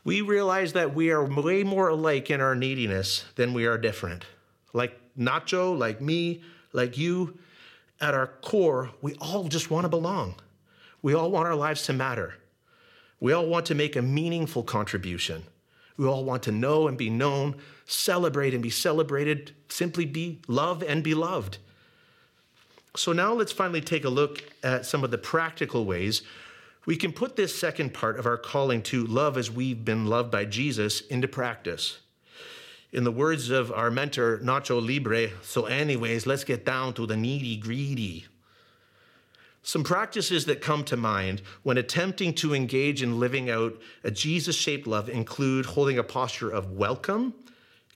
we 0.03 0.21
realize 0.21 0.73
that 0.73 0.93
we 0.93 1.11
are 1.11 1.23
way 1.23 1.63
more 1.63 1.89
alike 1.89 2.29
in 2.29 2.41
our 2.41 2.55
neediness 2.55 3.23
than 3.35 3.53
we 3.53 3.65
are 3.65 3.77
different. 3.77 4.25
Like 4.73 4.99
Nacho, 5.17 5.77
like 5.77 6.01
me, 6.01 6.41
like 6.73 6.97
you, 6.97 7.37
at 8.01 8.13
our 8.13 8.27
core, 8.27 8.91
we 9.01 9.15
all 9.15 9.45
just 9.45 9.71
want 9.71 9.85
to 9.85 9.89
belong. 9.89 10.35
We 11.01 11.13
all 11.13 11.31
want 11.31 11.47
our 11.47 11.55
lives 11.55 11.83
to 11.83 11.93
matter. 11.93 12.35
We 13.19 13.33
all 13.33 13.47
want 13.47 13.65
to 13.67 13.75
make 13.75 13.95
a 13.95 14.01
meaningful 14.01 14.63
contribution. 14.63 15.43
We 15.97 16.05
all 16.05 16.23
want 16.23 16.43
to 16.43 16.51
know 16.51 16.87
and 16.87 16.97
be 16.97 17.09
known, 17.09 17.55
celebrate 17.85 18.53
and 18.53 18.61
be 18.61 18.69
celebrated, 18.69 19.53
simply 19.69 20.05
be 20.05 20.41
love 20.47 20.83
and 20.83 21.03
be 21.03 21.15
loved. 21.15 21.57
So 22.95 23.11
now 23.13 23.33
let's 23.33 23.51
finally 23.51 23.81
take 23.81 24.05
a 24.05 24.09
look 24.09 24.43
at 24.63 24.85
some 24.85 25.03
of 25.03 25.11
the 25.11 25.17
practical 25.17 25.85
ways 25.85 26.21
we 26.87 26.95
can 26.95 27.11
put 27.11 27.35
this 27.35 27.53
second 27.53 27.93
part 27.93 28.17
of 28.17 28.25
our 28.25 28.37
calling 28.37 28.81
to 28.83 29.05
love 29.05 29.37
as 29.37 29.51
we've 29.51 29.83
been 29.83 30.05
loved 30.05 30.31
by 30.31 30.45
Jesus 30.45 31.01
into 31.01 31.27
practice. 31.27 31.99
In 32.93 33.03
the 33.03 33.11
words 33.11 33.49
of 33.49 33.73
our 33.73 33.91
mentor, 33.91 34.39
Nacho 34.39 34.81
Libre, 34.81 35.31
so, 35.43 35.65
anyways, 35.65 36.25
let's 36.25 36.45
get 36.45 36.65
down 36.65 36.93
to 36.93 37.05
the 37.05 37.17
needy 37.17 37.57
greedy. 37.57 38.25
Some 39.67 39.83
practices 39.83 40.45
that 40.45 40.61
come 40.61 40.85
to 40.85 40.95
mind 40.95 41.41
when 41.63 41.77
attempting 41.77 42.33
to 42.35 42.55
engage 42.55 43.03
in 43.03 43.19
living 43.19 43.49
out 43.49 43.77
a 44.01 44.09
Jesus 44.09 44.55
shaped 44.55 44.87
love 44.87 45.09
include 45.09 45.65
holding 45.65 45.97
a 45.97 46.05
posture 46.05 46.49
of 46.49 46.71
welcome, 46.71 47.33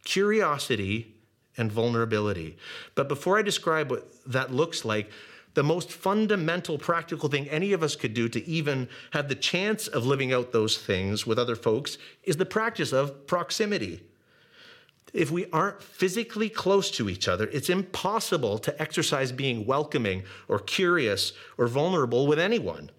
curiosity, 0.03 1.15
and 1.55 1.71
vulnerability. 1.71 2.57
But 2.93 3.07
before 3.07 3.39
I 3.39 3.41
describe 3.41 3.89
what 3.89 4.05
that 4.25 4.51
looks 4.51 4.83
like, 4.83 5.11
the 5.53 5.63
most 5.63 5.93
fundamental 5.93 6.77
practical 6.77 7.29
thing 7.29 7.47
any 7.47 7.71
of 7.71 7.83
us 7.83 7.95
could 7.95 8.13
do 8.13 8.27
to 8.27 8.45
even 8.45 8.89
have 9.11 9.29
the 9.29 9.35
chance 9.35 9.87
of 9.87 10.05
living 10.05 10.33
out 10.33 10.51
those 10.51 10.77
things 10.77 11.25
with 11.25 11.39
other 11.39 11.55
folks 11.55 11.97
is 12.23 12.35
the 12.35 12.45
practice 12.45 12.91
of 12.91 13.27
proximity. 13.27 14.01
If 15.13 15.29
we 15.29 15.45
aren't 15.51 15.81
physically 15.81 16.49
close 16.49 16.89
to 16.91 17.09
each 17.09 17.27
other, 17.27 17.47
it's 17.51 17.69
impossible 17.69 18.57
to 18.59 18.81
exercise 18.81 19.31
being 19.31 19.65
welcoming 19.65 20.23
or 20.47 20.59
curious 20.59 21.33
or 21.57 21.67
vulnerable 21.67 22.27
with 22.27 22.39
anyone. 22.39 22.91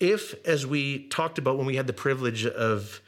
If, 0.00 0.34
as 0.44 0.66
we 0.66 1.06
talked 1.08 1.38
about 1.38 1.56
when 1.56 1.66
we 1.66 1.76
had 1.76 1.86
the 1.86 1.92
privilege 1.92 2.44
of 2.44 3.00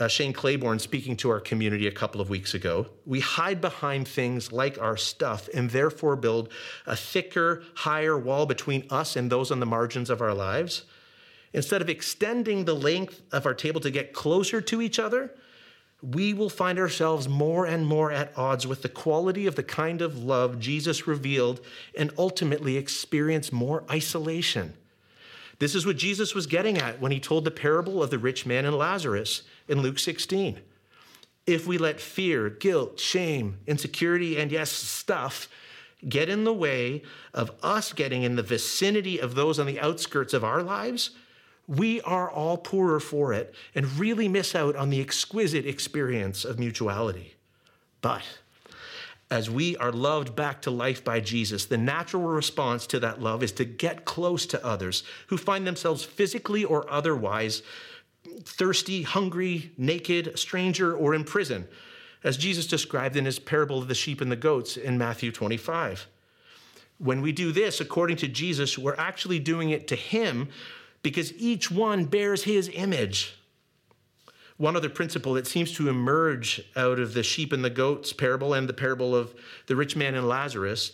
uh, 0.00 0.08
Shane 0.08 0.32
Claiborne 0.32 0.80
speaking 0.80 1.16
to 1.18 1.30
our 1.30 1.38
community 1.38 1.86
a 1.86 1.92
couple 1.92 2.20
of 2.20 2.28
weeks 2.28 2.54
ago, 2.54 2.86
we 3.06 3.20
hide 3.20 3.60
behind 3.60 4.08
things 4.08 4.50
like 4.50 4.80
our 4.80 4.96
stuff 4.96 5.48
and 5.54 5.70
therefore 5.70 6.16
build 6.16 6.48
a 6.86 6.96
thicker, 6.96 7.62
higher 7.74 8.18
wall 8.18 8.46
between 8.46 8.84
us 8.90 9.14
and 9.14 9.30
those 9.30 9.52
on 9.52 9.60
the 9.60 9.66
margins 9.66 10.10
of 10.10 10.20
our 10.20 10.34
lives. 10.34 10.84
Instead 11.52 11.82
of 11.82 11.88
extending 11.88 12.64
the 12.64 12.74
length 12.74 13.22
of 13.32 13.46
our 13.46 13.54
table 13.54 13.80
to 13.80 13.90
get 13.90 14.12
closer 14.12 14.60
to 14.60 14.80
each 14.80 14.98
other, 14.98 15.32
we 16.02 16.32
will 16.32 16.48
find 16.48 16.78
ourselves 16.78 17.28
more 17.28 17.66
and 17.66 17.86
more 17.86 18.10
at 18.10 18.36
odds 18.36 18.66
with 18.66 18.82
the 18.82 18.88
quality 18.88 19.46
of 19.46 19.54
the 19.54 19.62
kind 19.62 20.00
of 20.00 20.24
love 20.24 20.58
Jesus 20.58 21.06
revealed 21.06 21.60
and 21.96 22.12
ultimately 22.16 22.76
experience 22.76 23.52
more 23.52 23.84
isolation. 23.90 24.74
This 25.58 25.74
is 25.74 25.84
what 25.84 25.98
Jesus 25.98 26.34
was 26.34 26.46
getting 26.46 26.78
at 26.78 27.00
when 27.00 27.12
he 27.12 27.20
told 27.20 27.44
the 27.44 27.50
parable 27.50 28.02
of 28.02 28.10
the 28.10 28.18
rich 28.18 28.46
man 28.46 28.64
and 28.64 28.76
Lazarus 28.76 29.42
in 29.68 29.82
Luke 29.82 29.98
16. 29.98 30.58
If 31.46 31.66
we 31.66 31.76
let 31.76 32.00
fear, 32.00 32.48
guilt, 32.48 32.98
shame, 32.98 33.58
insecurity, 33.66 34.38
and 34.38 34.50
yes, 34.50 34.70
stuff 34.70 35.48
get 36.08 36.30
in 36.30 36.44
the 36.44 36.52
way 36.52 37.02
of 37.34 37.50
us 37.62 37.92
getting 37.92 38.22
in 38.22 38.36
the 38.36 38.42
vicinity 38.42 39.20
of 39.20 39.34
those 39.34 39.58
on 39.58 39.66
the 39.66 39.80
outskirts 39.80 40.32
of 40.32 40.44
our 40.44 40.62
lives, 40.62 41.10
we 41.70 42.00
are 42.00 42.28
all 42.28 42.56
poorer 42.56 42.98
for 42.98 43.32
it 43.32 43.54
and 43.76 43.96
really 43.96 44.26
miss 44.26 44.56
out 44.56 44.74
on 44.74 44.90
the 44.90 45.00
exquisite 45.00 45.64
experience 45.64 46.44
of 46.44 46.58
mutuality. 46.58 47.34
But 48.00 48.24
as 49.30 49.48
we 49.48 49.76
are 49.76 49.92
loved 49.92 50.34
back 50.34 50.62
to 50.62 50.70
life 50.72 51.04
by 51.04 51.20
Jesus, 51.20 51.66
the 51.66 51.78
natural 51.78 52.24
response 52.24 52.88
to 52.88 52.98
that 52.98 53.22
love 53.22 53.44
is 53.44 53.52
to 53.52 53.64
get 53.64 54.04
close 54.04 54.46
to 54.46 54.66
others 54.66 55.04
who 55.28 55.36
find 55.36 55.64
themselves 55.64 56.02
physically 56.02 56.64
or 56.64 56.90
otherwise 56.90 57.62
thirsty, 58.42 59.02
hungry, 59.02 59.70
naked, 59.78 60.36
stranger, 60.36 60.92
or 60.92 61.14
in 61.14 61.22
prison, 61.22 61.68
as 62.24 62.36
Jesus 62.36 62.66
described 62.66 63.14
in 63.14 63.24
his 63.24 63.38
parable 63.38 63.78
of 63.78 63.86
the 63.86 63.94
sheep 63.94 64.20
and 64.20 64.32
the 64.32 64.36
goats 64.36 64.76
in 64.76 64.98
Matthew 64.98 65.30
25. 65.30 66.08
When 66.98 67.22
we 67.22 67.30
do 67.30 67.52
this, 67.52 67.80
according 67.80 68.16
to 68.18 68.28
Jesus, 68.28 68.76
we're 68.76 68.96
actually 68.96 69.38
doing 69.38 69.70
it 69.70 69.86
to 69.86 69.96
him 69.96 70.48
because 71.02 71.32
each 71.34 71.70
one 71.70 72.04
bears 72.04 72.44
his 72.44 72.70
image. 72.72 73.34
One 74.56 74.76
other 74.76 74.90
principle 74.90 75.34
that 75.34 75.46
seems 75.46 75.72
to 75.72 75.88
emerge 75.88 76.62
out 76.76 76.98
of 76.98 77.14
the 77.14 77.22
sheep 77.22 77.52
and 77.52 77.64
the 77.64 77.70
goats 77.70 78.12
parable 78.12 78.52
and 78.52 78.68
the 78.68 78.74
parable 78.74 79.16
of 79.16 79.34
the 79.66 79.76
rich 79.76 79.96
man 79.96 80.14
and 80.14 80.28
Lazarus 80.28 80.92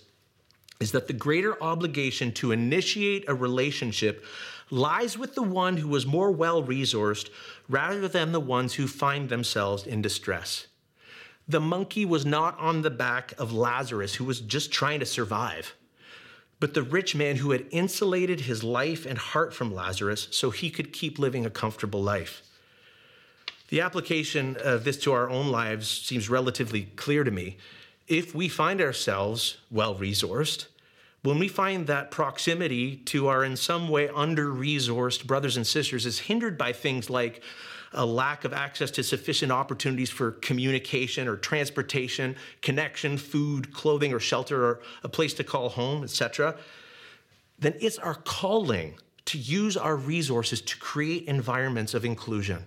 is 0.78 0.92
that 0.92 1.06
the 1.06 1.12
greater 1.12 1.60
obligation 1.62 2.30
to 2.32 2.52
initiate 2.52 3.28
a 3.28 3.34
relationship 3.34 4.25
lies 4.70 5.16
with 5.16 5.34
the 5.34 5.42
one 5.42 5.76
who 5.78 5.88
was 5.88 6.06
more 6.06 6.30
well 6.30 6.62
resourced 6.62 7.30
rather 7.68 8.08
than 8.08 8.32
the 8.32 8.40
ones 8.40 8.75
who 8.75 8.86
find 8.86 9.28
themselves 9.28 9.86
in 9.86 10.02
distress. 10.02 10.66
The 11.48 11.60
monkey 11.60 12.04
was 12.04 12.26
not 12.26 12.58
on 12.58 12.82
the 12.82 12.90
back 12.90 13.32
of 13.38 13.52
Lazarus, 13.52 14.16
who 14.16 14.25
was 14.25 14.40
just 14.40 14.72
trying 14.72 15.00
to 15.00 15.06
survive, 15.06 15.75
but 16.58 16.75
the 16.75 16.82
rich 16.82 17.14
man 17.14 17.36
who 17.36 17.50
had 17.50 17.66
insulated 17.70 18.40
his 18.40 18.64
life 18.64 19.04
and 19.04 19.18
heart 19.18 19.52
from 19.52 19.75
Lazarus 19.75 20.28
so 20.30 20.50
he 20.50 20.70
could 20.70 20.92
keep 20.92 21.18
living 21.18 21.44
a 21.44 21.50
comfortable 21.50 22.02
life. 22.02 22.42
The 23.68 23.80
application 23.80 24.56
of 24.62 24.84
this 24.84 24.96
to 24.98 25.12
our 25.12 25.28
own 25.28 25.48
lives 25.48 25.88
seems 25.88 26.30
relatively 26.30 26.84
clear 26.96 27.25
to 27.25 27.30
me. 27.30 27.58
If 28.06 28.34
we 28.34 28.48
find 28.48 28.80
ourselves 28.80 29.58
well 29.70 29.96
resourced, 29.96 30.66
when 31.22 31.40
we 31.40 31.48
find 31.48 31.88
that 31.88 32.12
proximity 32.12 32.96
to 33.06 33.26
our 33.26 33.42
in 33.42 33.56
some 33.56 33.88
way 33.88 34.08
under 34.14 34.46
resourced 34.46 35.26
brothers 35.26 35.56
and 35.56 35.66
sisters 35.66 36.06
is 36.06 36.20
hindered 36.20 36.56
by 36.56 36.72
things 36.72 37.10
like 37.10 37.42
a 37.92 38.04
lack 38.04 38.44
of 38.44 38.52
access 38.52 38.90
to 38.92 39.02
sufficient 39.02 39.52
opportunities 39.52 40.10
for 40.10 40.32
communication 40.32 41.28
or 41.28 41.36
transportation, 41.36 42.36
connection, 42.62 43.16
food, 43.16 43.72
clothing, 43.72 44.12
or 44.12 44.20
shelter, 44.20 44.64
or 44.64 44.80
a 45.02 45.08
place 45.08 45.34
to 45.34 45.44
call 45.44 45.68
home, 45.68 46.04
etc., 46.04 46.56
then 47.58 47.74
it's 47.80 47.98
our 47.98 48.14
calling 48.14 48.98
to 49.24 49.38
use 49.38 49.76
our 49.76 49.96
resources 49.96 50.60
to 50.60 50.76
create 50.78 51.24
environments 51.24 51.94
of 51.94 52.04
inclusion 52.04 52.62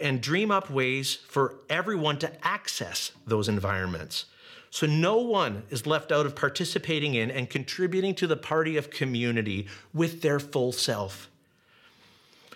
and 0.00 0.20
dream 0.20 0.50
up 0.50 0.70
ways 0.70 1.14
for 1.14 1.56
everyone 1.68 2.18
to 2.18 2.46
access 2.46 3.12
those 3.26 3.48
environments. 3.48 4.26
So 4.70 4.86
no 4.86 5.16
one 5.16 5.64
is 5.70 5.86
left 5.86 6.12
out 6.12 6.26
of 6.26 6.36
participating 6.36 7.14
in 7.14 7.30
and 7.30 7.48
contributing 7.48 8.14
to 8.16 8.26
the 8.26 8.36
party 8.36 8.76
of 8.76 8.90
community 8.90 9.66
with 9.94 10.22
their 10.22 10.38
full 10.38 10.72
self. 10.72 11.28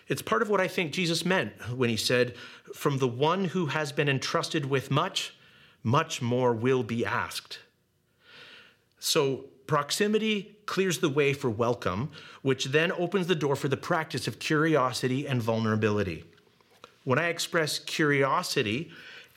It's 0.09 0.23
part 0.23 0.43
of 0.43 0.49
what 0.49 0.61
I 0.61 0.69
think 0.69 0.93
Jesus 0.93 1.25
meant 1.25 1.53
when 1.77 1.89
he 1.89 1.97
said, 1.97 2.35
From 2.75 2.99
the 2.99 3.09
one 3.09 3.47
who 3.47 3.67
has 3.67 3.93
been 3.93 4.09
entrusted 4.09 4.67
with 4.67 4.91
much, 4.91 5.35
much 5.83 6.21
more 6.23 6.53
will 6.53 6.83
be 6.83 7.05
asked. 7.05 7.61
So, 8.99 9.47
proximity 9.67 10.57
clears 10.67 10.99
the 10.99 11.09
way 11.09 11.33
for 11.33 11.51
welcome, 11.51 12.11
which 12.43 12.67
then 12.67 12.93
opens 12.93 13.27
the 13.27 13.35
door 13.35 13.57
for 13.57 13.69
the 13.69 13.77
practice 13.77 14.29
of 14.29 14.39
curiosity 14.39 15.27
and 15.27 15.43
vulnerability. 15.43 16.25
When 17.05 17.19
I 17.19 17.29
express 17.29 17.79
curiosity 17.79 18.91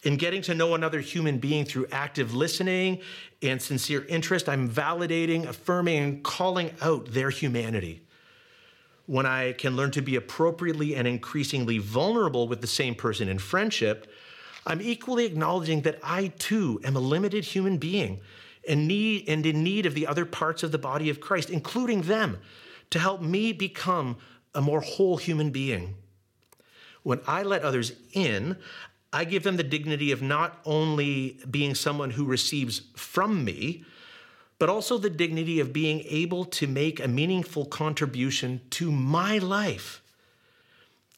in 0.04 0.18
getting 0.18 0.42
to 0.44 0.54
know 0.54 0.76
another 0.76 1.00
human 1.00 1.40
being 1.40 1.66
through 1.66 1.88
active 1.92 2.36
listening 2.36 3.02
and 3.42 3.60
sincere 3.60 4.06
interest, 4.08 4.48
I'm 4.48 4.70
validating, 4.70 5.48
affirming, 5.48 5.98
and 5.98 6.24
calling 6.24 6.72
out 6.82 7.12
their 7.12 7.32
humanity. 7.32 8.05
When 9.08 9.26
I 9.26 9.54
can 9.54 9.76
learn 9.76 9.92
to 9.92 10.02
be 10.02 10.16
appropriately 10.16 10.96
and 10.96 11.08
increasingly 11.08 11.78
vulnerable 11.78 12.48
with 12.48 12.62
the 12.62 12.68
same 12.68 12.96
person 12.96 13.30
in 13.30 13.38
friendship, 13.38 14.12
I'm 14.66 14.82
equally 14.82 15.26
acknowledging 15.26 15.82
that 15.82 16.00
I 16.04 16.28
too 16.40 16.82
am 16.84 16.96
a 16.96 17.00
limited 17.00 17.46
human 17.46 17.78
being 17.78 18.22
and, 18.68 18.88
need, 18.88 19.30
and 19.30 19.46
in 19.46 19.64
need 19.64 19.86
of 19.86 19.94
the 19.94 20.08
other 20.08 20.26
parts 20.26 20.64
of 20.64 20.72
the 20.72 20.80
body 20.80 21.10
of 21.10 21.22
Christ, 21.22 21.52
including 21.52 22.04
them, 22.04 22.40
to 22.90 23.00
help 23.00 23.22
me 23.22 23.54
become 23.54 24.18
a 24.56 24.62
more 24.62 24.82
whole 24.82 25.18
human 25.18 25.52
being. 25.52 25.96
When 27.04 27.20
I 27.28 27.44
let 27.44 27.62
others 27.62 27.94
in, 28.14 28.58
I 29.14 29.24
give 29.26 29.44
them 29.44 29.58
the 29.58 29.64
dignity 29.64 30.12
of 30.12 30.24
not 30.24 30.60
only 30.66 31.40
being 31.50 31.76
someone 31.76 32.12
who 32.12 32.26
receives 32.26 32.82
from 32.96 33.46
me, 33.46 33.86
but 34.60 34.70
also 34.70 34.98
the 34.98 35.10
dignity 35.10 35.60
of 35.60 35.74
being 35.74 36.02
able 36.08 36.46
to 36.46 36.68
make 36.68 37.00
a 37.00 37.08
meaningful 37.08 37.66
contribution 37.66 38.62
to 38.70 38.92
my 38.92 39.38
life. 39.38 40.02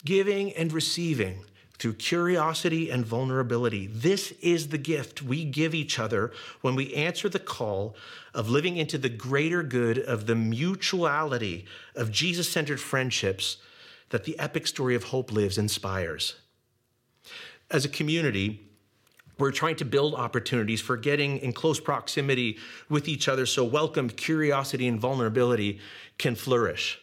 Giving 0.04 0.52
and 0.52 0.72
receiving 0.72 1.44
through 1.78 1.94
curiosity 1.94 2.90
and 2.90 3.06
vulnerability. 3.06 3.86
This 3.86 4.32
is 4.42 4.68
the 4.68 4.78
gift 4.78 5.22
we 5.22 5.44
give 5.44 5.74
each 5.74 5.98
other 5.98 6.32
when 6.60 6.74
we 6.74 6.92
answer 6.94 7.28
the 7.28 7.38
call 7.38 7.94
of 8.34 8.48
living 8.48 8.76
into 8.76 8.98
the 8.98 9.08
greater 9.08 9.62
good 9.62 9.98
of 9.98 10.26
the 10.26 10.34
mutuality 10.34 11.66
of 11.94 12.10
Jesus 12.10 12.50
centered 12.50 12.80
friendships 12.80 13.58
that 14.10 14.24
the 14.24 14.38
epic 14.38 14.66
story 14.66 14.94
of 14.94 15.04
hope 15.04 15.30
lives 15.30 15.58
inspires. 15.58 16.34
As 17.70 17.84
a 17.84 17.90
community, 17.90 18.67
we're 19.38 19.52
trying 19.52 19.76
to 19.76 19.84
build 19.84 20.14
opportunities 20.14 20.80
for 20.80 20.96
getting 20.96 21.38
in 21.38 21.52
close 21.52 21.78
proximity 21.78 22.58
with 22.88 23.08
each 23.08 23.28
other 23.28 23.46
so 23.46 23.64
welcome, 23.64 24.10
curiosity, 24.10 24.88
and 24.88 25.00
vulnerability 25.00 25.78
can 26.18 26.34
flourish. 26.34 27.00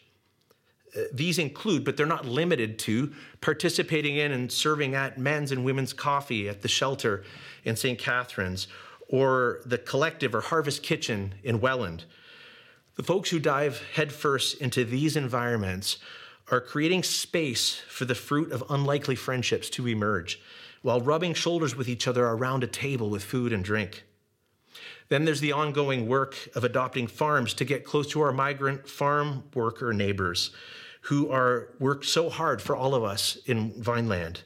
Uh, 0.95 1.01
these 1.13 1.39
include, 1.39 1.85
but 1.85 1.95
they're 1.97 2.05
not 2.05 2.25
limited 2.25 2.77
to, 2.79 3.13
participating 3.41 4.17
in 4.17 4.31
and 4.31 4.51
serving 4.51 4.95
at 4.95 5.17
men's 5.17 5.51
and 5.51 5.63
women's 5.63 5.93
coffee 5.93 6.49
at 6.49 6.61
the 6.61 6.67
shelter 6.67 7.23
in 7.63 7.75
St. 7.75 7.97
Catharines 7.97 8.67
or 9.07 9.61
the 9.65 9.77
collective 9.77 10.35
or 10.35 10.41
harvest 10.41 10.83
kitchen 10.83 11.35
in 11.43 11.61
Welland. 11.61 12.03
The 12.95 13.03
folks 13.03 13.29
who 13.29 13.39
dive 13.39 13.81
headfirst 13.93 14.61
into 14.61 14.83
these 14.83 15.15
environments 15.15 15.97
are 16.51 16.61
creating 16.61 17.03
space 17.03 17.81
for 17.89 18.05
the 18.05 18.15
fruit 18.15 18.51
of 18.51 18.63
unlikely 18.69 19.15
friendships 19.15 19.69
to 19.71 19.87
emerge 19.87 20.39
while 20.85 21.01
rubbing 21.01 21.33
shoulders 21.33 21.75
with 21.75 21.89
each 21.89 22.07
other 22.07 22.27
around 22.27 22.63
a 22.63 22.67
table 22.67 23.09
with 23.09 23.23
food 23.23 23.51
and 23.51 23.63
drink. 23.63 24.03
Then 25.09 25.25
there's 25.25 25.39
the 25.39 25.51
ongoing 25.51 26.07
work 26.07 26.37
of 26.53 26.63
adopting 26.63 27.07
farms 27.07 27.55
to 27.55 27.65
get 27.65 27.83
close 27.83 28.05
to 28.11 28.21
our 28.21 28.31
migrant 28.31 28.87
farm 28.87 29.45
worker 29.55 29.93
neighbors 29.93 30.51
who 31.01 31.27
are 31.31 31.69
work 31.79 32.03
so 32.03 32.29
hard 32.29 32.61
for 32.61 32.75
all 32.75 32.93
of 32.93 33.03
us 33.03 33.35
in 33.47 33.73
Vineland. 33.81 34.43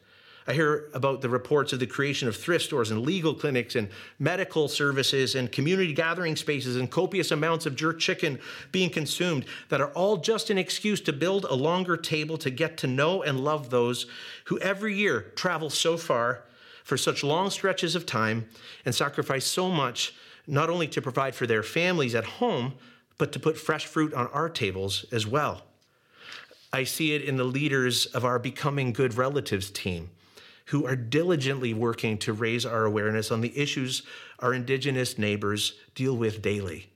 I 0.48 0.54
hear 0.54 0.90
about 0.94 1.22
the 1.22 1.30
reports 1.30 1.74
of 1.74 1.80
the 1.80 1.88
creation 1.88 2.28
of 2.28 2.36
thrift 2.36 2.66
stores 2.66 2.92
and 2.92 3.06
legal 3.06 3.34
clinics 3.34 3.76
and 3.76 3.90
medical 4.18 4.68
services 4.68 5.36
and 5.36 5.52
community 5.52 5.94
gathering 5.94 6.36
spaces 6.36 6.76
and 6.76 6.90
copious 6.90 7.32
amounts 7.32 7.66
of 7.66 7.76
jerk 7.76 8.00
chicken 8.00 8.40
being 8.72 8.90
consumed 8.90 9.46
that 9.70 9.82
are 9.82 9.92
all 9.92 10.18
just 10.18 10.50
an 10.50 10.58
excuse 10.58 11.02
to 11.02 11.14
build 11.14 11.46
a 11.46 11.54
longer 11.54 11.98
table 11.98 12.38
to 12.38 12.50
get 12.50 12.78
to 12.78 12.88
know 12.88 13.22
and 13.22 13.40
love 13.40 13.70
those 13.70 14.08
who 14.46 14.60
every 14.60 14.96
year 14.96 15.32
travel 15.36 15.70
so 15.70 15.98
far 15.98 16.44
for 16.84 16.98
such 16.98 17.24
long 17.24 17.50
stretches 17.50 17.96
of 17.96 18.06
time 18.06 18.50
and 18.86 18.96
sacrifice 18.96 19.46
so 19.46 19.70
much 19.70 20.16
not 20.48 20.70
only 20.70 20.88
to 20.88 21.02
provide 21.02 21.36
for 21.36 21.46
their 21.46 21.62
families 21.62 22.16
at 22.16 22.26
home, 22.26 22.74
but 23.20 23.32
to 23.32 23.40
put 23.40 23.58
fresh 23.58 23.86
fruit 23.86 24.14
on 24.14 24.28
our 24.28 24.50
tables 24.50 25.06
as 25.12 25.28
well. 25.28 25.62
I 26.74 26.84
see 26.84 27.14
it 27.14 27.24
in 27.24 27.38
the 27.38 27.44
leaders 27.44 28.06
of 28.08 28.26
our 28.26 28.40
Becoming 28.40 28.94
Good 28.94 29.16
Relatives 29.16 29.70
team, 29.70 30.10
who 30.70 30.86
are 30.86 30.96
diligently 30.96 31.74
working 31.74 32.16
to 32.16 32.32
raise 32.32 32.64
our 32.66 32.86
awareness 32.86 33.32
on 33.32 33.42
the 33.42 33.58
issues 33.58 34.04
our 34.38 34.54
Indigenous 34.54 35.18
neighbors 35.18 35.74
deal 35.96 36.16
with 36.16 36.42
daily, 36.44 36.90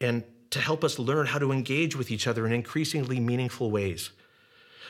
and 0.00 0.24
to 0.50 0.58
help 0.58 0.82
us 0.82 0.98
learn 0.98 1.26
how 1.26 1.38
to 1.38 1.52
engage 1.52 1.94
with 1.94 2.10
each 2.10 2.26
other 2.26 2.44
in 2.44 2.52
increasingly 2.52 3.20
meaningful 3.20 3.70
ways. 3.70 4.10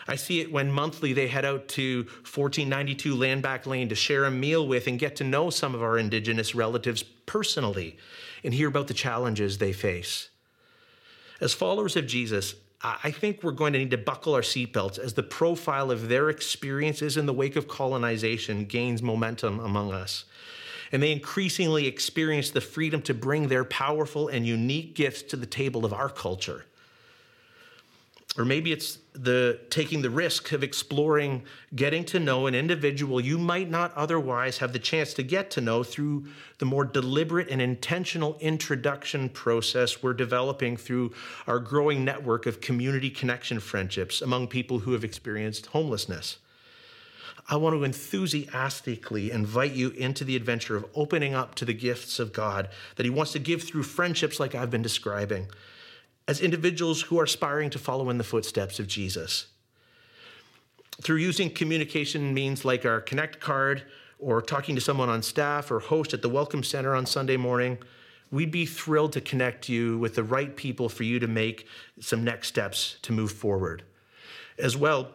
I 0.09 0.17
see 0.17 0.41
it 0.41 0.51
when 0.51 0.71
monthly 0.71 1.13
they 1.13 1.29
head 1.29 1.45
out 1.45 1.69
to 1.69 2.05
1492 2.05 3.15
Landback 3.15 3.67
Lane 3.67 3.89
to 3.91 3.95
share 3.95 4.25
a 4.25 4.31
meal 4.31 4.67
with 4.67 4.87
and 4.87 4.99
get 4.99 5.17
to 5.17 5.25
know 5.25 5.51
some 5.51 5.75
of 5.75 5.83
our 5.83 5.99
Indigenous 5.99 6.55
relatives 6.55 7.03
personally 7.03 7.99
and 8.43 8.55
hear 8.55 8.69
about 8.69 8.87
the 8.87 8.95
challenges 8.95 9.59
they 9.59 9.73
face. 9.73 10.31
As 11.41 11.53
followers 11.53 11.97
of 11.97 12.07
Jesus, 12.07 12.55
I 12.83 13.11
think 13.11 13.43
we're 13.43 13.53
going 13.53 13.73
to 13.73 13.79
need 13.79 13.91
to 13.93 13.99
buckle 13.99 14.35
our 14.35 14.43
seatbelts 14.43 14.99
as 14.99 15.15
the 15.15 15.23
profile 15.23 15.91
of 15.91 16.09
their 16.09 16.29
experiences 16.29 17.17
in 17.17 17.27
the 17.27 17.33
wake 17.33 17.57
of 17.57 17.69
colonization 17.69 18.67
gains 18.67 19.03
momentum 19.03 19.61
among 19.61 19.93
us. 19.93 20.25
And 20.93 21.03
they 21.03 21.11
increasingly 21.11 21.87
experience 21.87 22.51
the 22.51 22.61
freedom 22.61 23.03
to 23.03 23.15
bring 23.15 23.49
their 23.49 23.65
powerful 23.65 24.29
and 24.29 24.47
unique 24.47 24.95
gifts 24.95 25.23
to 25.23 25.37
the 25.37 25.47
table 25.47 25.85
of 25.85 25.93
our 25.93 26.09
culture. 26.09 26.67
Or 28.39 28.45
maybe 28.45 28.71
it's 28.71 28.99
the 29.15 29.59
taking 29.71 30.03
the 30.03 30.11
risk 30.11 30.53
of 30.53 30.63
exploring 30.63 31.43
getting 31.75 32.05
to 32.07 32.21
know 32.21 32.47
an 32.47 32.55
individual 32.55 33.19
you 33.19 33.39
might 33.39 33.71
not 33.71 33.95
otherwise 33.95 34.59
have 34.59 34.75
the 34.75 34.79
chance 34.79 35.15
to 35.15 35.23
get 35.23 35.51
to 35.53 35.63
know 35.63 35.83
through 35.83 36.27
the 36.59 36.67
more 36.67 36.85
deliberate 36.85 37.49
and 37.49 37.63
intentional 37.63 38.37
introduction 38.41 39.31
process 39.31 40.03
we're 40.03 40.13
developing 40.13 40.77
through 40.77 41.13
our 41.47 41.59
growing 41.59 42.05
network 42.05 42.45
of 42.45 42.61
community 42.61 43.09
connection 43.09 43.59
friendships 43.59 44.21
among 44.21 44.49
people 44.49 44.81
who 44.81 44.93
have 44.93 45.05
experienced 45.05 45.67
homelessness. 45.67 46.37
I 47.49 47.57
want 47.57 47.75
to 47.75 47.85
enthusiastically 47.85 49.31
invite 49.31 49.73
you 49.73 49.91
into 49.91 50.25
the 50.25 50.37
adventure 50.37 50.77
of 50.77 50.85
opening 50.95 51.33
up 51.33 51.55
to 51.55 51.65
the 51.65 51.73
gifts 51.73 52.19
of 52.19 52.33
God 52.33 52.69
that 52.97 53.07
He 53.07 53.11
wants 53.11 53.33
to 53.33 53.39
give 53.39 53.63
through 53.63 53.85
friendships 53.85 54.39
like 54.39 54.55
I've 54.55 54.71
been 54.71 54.83
describing 54.83 55.47
as 56.29 56.41
individuals 56.41 57.03
who 57.03 57.19
are 57.21 57.25
aspiring 57.25 57.71
to 57.71 57.79
follow 57.79 58.11
in 58.11 58.19
the 58.19 58.25
footsteps 58.25 58.79
of 58.79 58.87
Jesus. 58.87 59.47
Through 61.03 61.19
using 61.19 61.51
communication 61.51 62.33
means 62.35 62.65
like 62.65 62.85
our 62.85 63.01
Connect 63.01 63.39
card 63.39 63.85
or 64.19 64.41
talking 64.41 64.75
to 64.75 64.81
someone 64.81 65.09
on 65.09 65.23
staff 65.23 65.71
or 65.71 65.79
host 65.79 66.15
at 66.15 66.23
the 66.23 66.29
Welcome 66.29 66.63
Center 66.63 66.95
on 66.95 67.07
Sunday 67.07 67.37
morning, 67.37 67.79
we'd 68.31 68.51
be 68.51 68.67
thrilled 68.67 69.13
to 69.13 69.21
connect 69.21 69.69
you 69.69 69.99
with 69.99 70.15
the 70.15 70.25
right 70.25 70.57
people 70.57 70.89
for 70.89 71.05
you 71.05 71.19
to 71.19 71.27
make 71.27 71.67
some 72.01 72.25
next 72.25 72.49
steps 72.49 72.97
to 73.03 73.13
move 73.13 73.31
forward. 73.31 73.85
As 74.59 74.77
well, 74.77 75.11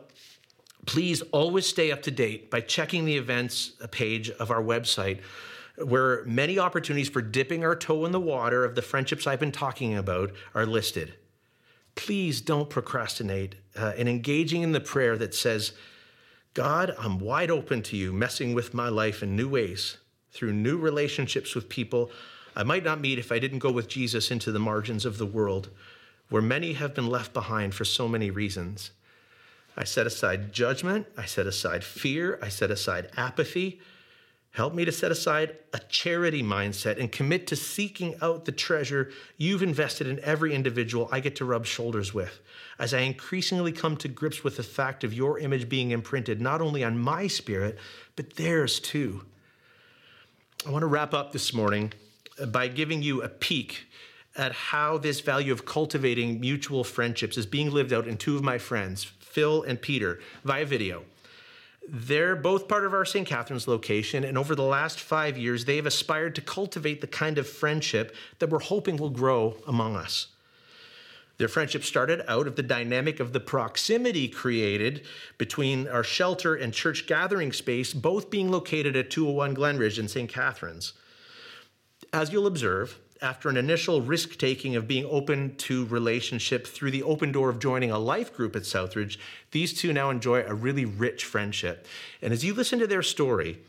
please 0.85 1.21
always 1.31 1.65
stay 1.65 1.91
up 1.91 2.03
to 2.03 2.11
date 2.11 2.49
by 2.49 2.61
checking 2.61 3.05
the 3.05 3.17
events 3.17 3.71
page 3.87 4.29
of 4.29 4.51
our 4.51 4.61
website 4.61 5.19
where 5.77 6.23
many 6.25 6.59
opportunities 6.59 7.09
for 7.09 7.21
dipping 7.21 7.63
our 7.63 7.75
toe 7.75 8.05
in 8.05 8.11
the 8.11 8.19
water 8.19 8.65
of 8.65 8.75
the 8.75 8.81
friendships 8.81 9.25
I've 9.25 9.39
been 9.39 9.51
talking 9.51 9.95
about 9.95 10.31
are 10.53 10.65
listed. 10.65 11.13
Please 11.95 12.41
don't 12.41 12.69
procrastinate 12.69 13.55
uh, 13.77 13.93
in 13.97 14.07
engaging 14.07 14.61
in 14.61 14.71
the 14.71 14.79
prayer 14.79 15.17
that 15.17 15.35
says, 15.35 15.73
God, 16.53 16.93
I'm 16.99 17.19
wide 17.19 17.51
open 17.51 17.81
to 17.83 17.97
you, 17.97 18.11
messing 18.11 18.53
with 18.53 18.73
my 18.73 18.89
life 18.89 19.23
in 19.23 19.35
new 19.35 19.49
ways 19.49 19.97
through 20.31 20.53
new 20.53 20.77
relationships 20.77 21.55
with 21.55 21.69
people 21.69 22.11
I 22.55 22.63
might 22.63 22.83
not 22.83 22.99
meet 22.99 23.19
if 23.19 23.31
I 23.31 23.39
didn't 23.39 23.59
go 23.59 23.71
with 23.71 23.87
Jesus 23.87 24.29
into 24.29 24.51
the 24.51 24.59
margins 24.59 25.05
of 25.05 25.17
the 25.17 25.25
world, 25.25 25.69
where 26.29 26.41
many 26.41 26.73
have 26.73 26.93
been 26.93 27.07
left 27.07 27.33
behind 27.33 27.73
for 27.73 27.85
so 27.85 28.07
many 28.07 28.29
reasons. 28.29 28.91
I 29.77 29.85
set 29.85 30.05
aside 30.05 30.51
judgment, 30.51 31.07
I 31.17 31.25
set 31.25 31.47
aside 31.47 31.83
fear, 31.83 32.37
I 32.41 32.49
set 32.49 32.71
aside 32.71 33.09
apathy, 33.15 33.79
Help 34.51 34.73
me 34.73 34.83
to 34.83 34.91
set 34.91 35.11
aside 35.11 35.55
a 35.73 35.79
charity 35.79 36.43
mindset 36.43 36.99
and 36.99 37.11
commit 37.11 37.47
to 37.47 37.55
seeking 37.55 38.15
out 38.21 38.43
the 38.43 38.51
treasure 38.51 39.09
you've 39.37 39.63
invested 39.63 40.07
in 40.07 40.19
every 40.19 40.53
individual 40.53 41.07
I 41.09 41.21
get 41.21 41.37
to 41.37 41.45
rub 41.45 41.65
shoulders 41.65 42.13
with 42.13 42.41
as 42.77 42.93
I 42.93 42.99
increasingly 43.01 43.71
come 43.71 43.95
to 43.97 44.07
grips 44.07 44.43
with 44.43 44.57
the 44.57 44.63
fact 44.63 45.03
of 45.03 45.13
your 45.13 45.39
image 45.39 45.69
being 45.69 45.91
imprinted 45.91 46.41
not 46.41 46.61
only 46.61 46.83
on 46.83 46.97
my 46.97 47.27
spirit, 47.27 47.77
but 48.15 48.35
theirs 48.35 48.79
too. 48.79 49.23
I 50.65 50.71
want 50.71 50.81
to 50.81 50.87
wrap 50.87 51.13
up 51.13 51.31
this 51.31 51.53
morning 51.53 51.93
by 52.47 52.67
giving 52.67 53.01
you 53.01 53.21
a 53.21 53.29
peek 53.29 53.85
at 54.35 54.51
how 54.51 54.97
this 54.97 55.21
value 55.21 55.53
of 55.53 55.65
cultivating 55.65 56.39
mutual 56.39 56.83
friendships 56.83 57.37
is 57.37 57.45
being 57.45 57.71
lived 57.71 57.93
out 57.93 58.07
in 58.07 58.17
two 58.17 58.35
of 58.35 58.43
my 58.43 58.57
friends, 58.57 59.03
Phil 59.03 59.63
and 59.63 59.81
Peter, 59.81 60.19
via 60.43 60.65
video. 60.65 61.03
They're 61.87 62.35
both 62.35 62.67
part 62.67 62.85
of 62.85 62.93
our 62.93 63.05
St. 63.05 63.27
Catharines 63.27 63.67
location, 63.67 64.23
and 64.23 64.37
over 64.37 64.55
the 64.55 64.61
last 64.61 64.99
five 64.99 65.37
years, 65.37 65.65
they've 65.65 65.85
aspired 65.85 66.35
to 66.35 66.41
cultivate 66.41 67.01
the 67.01 67.07
kind 67.07 67.37
of 67.37 67.47
friendship 67.47 68.15
that 68.39 68.49
we're 68.49 68.59
hoping 68.59 68.97
will 68.97 69.09
grow 69.09 69.55
among 69.67 69.95
us. 69.95 70.27
Their 71.37 71.47
friendship 71.47 71.83
started 71.83 72.23
out 72.27 72.45
of 72.45 72.55
the 72.55 72.61
dynamic 72.61 73.19
of 73.19 73.33
the 73.33 73.39
proximity 73.39 74.27
created 74.27 75.01
between 75.39 75.87
our 75.87 76.03
shelter 76.03 76.53
and 76.53 76.71
church 76.71 77.07
gathering 77.07 77.51
space, 77.51 77.95
both 77.95 78.29
being 78.29 78.51
located 78.51 78.95
at 78.95 79.09
201 79.09 79.55
Glenridge 79.55 79.97
in 79.97 80.07
St. 80.07 80.29
Catharines. 80.29 80.93
As 82.13 82.31
you'll 82.31 82.47
observe, 82.47 82.99
after 83.21 83.49
an 83.49 83.57
initial 83.57 84.01
risk 84.01 84.37
taking 84.37 84.75
of 84.75 84.87
being 84.87 85.05
open 85.05 85.55
to 85.55 85.85
relationship 85.85 86.65
through 86.65 86.91
the 86.91 87.03
open 87.03 87.31
door 87.31 87.49
of 87.49 87.59
joining 87.59 87.91
a 87.91 87.99
life 87.99 88.35
group 88.35 88.55
at 88.55 88.63
Southridge, 88.63 89.17
these 89.51 89.73
two 89.73 89.93
now 89.93 90.09
enjoy 90.09 90.41
a 90.41 90.53
really 90.53 90.85
rich 90.85 91.23
friendship. 91.23 91.85
And 92.21 92.33
as 92.33 92.43
you 92.43 92.53
listen 92.53 92.79
to 92.79 92.87
their 92.87 93.03
story, 93.03 93.59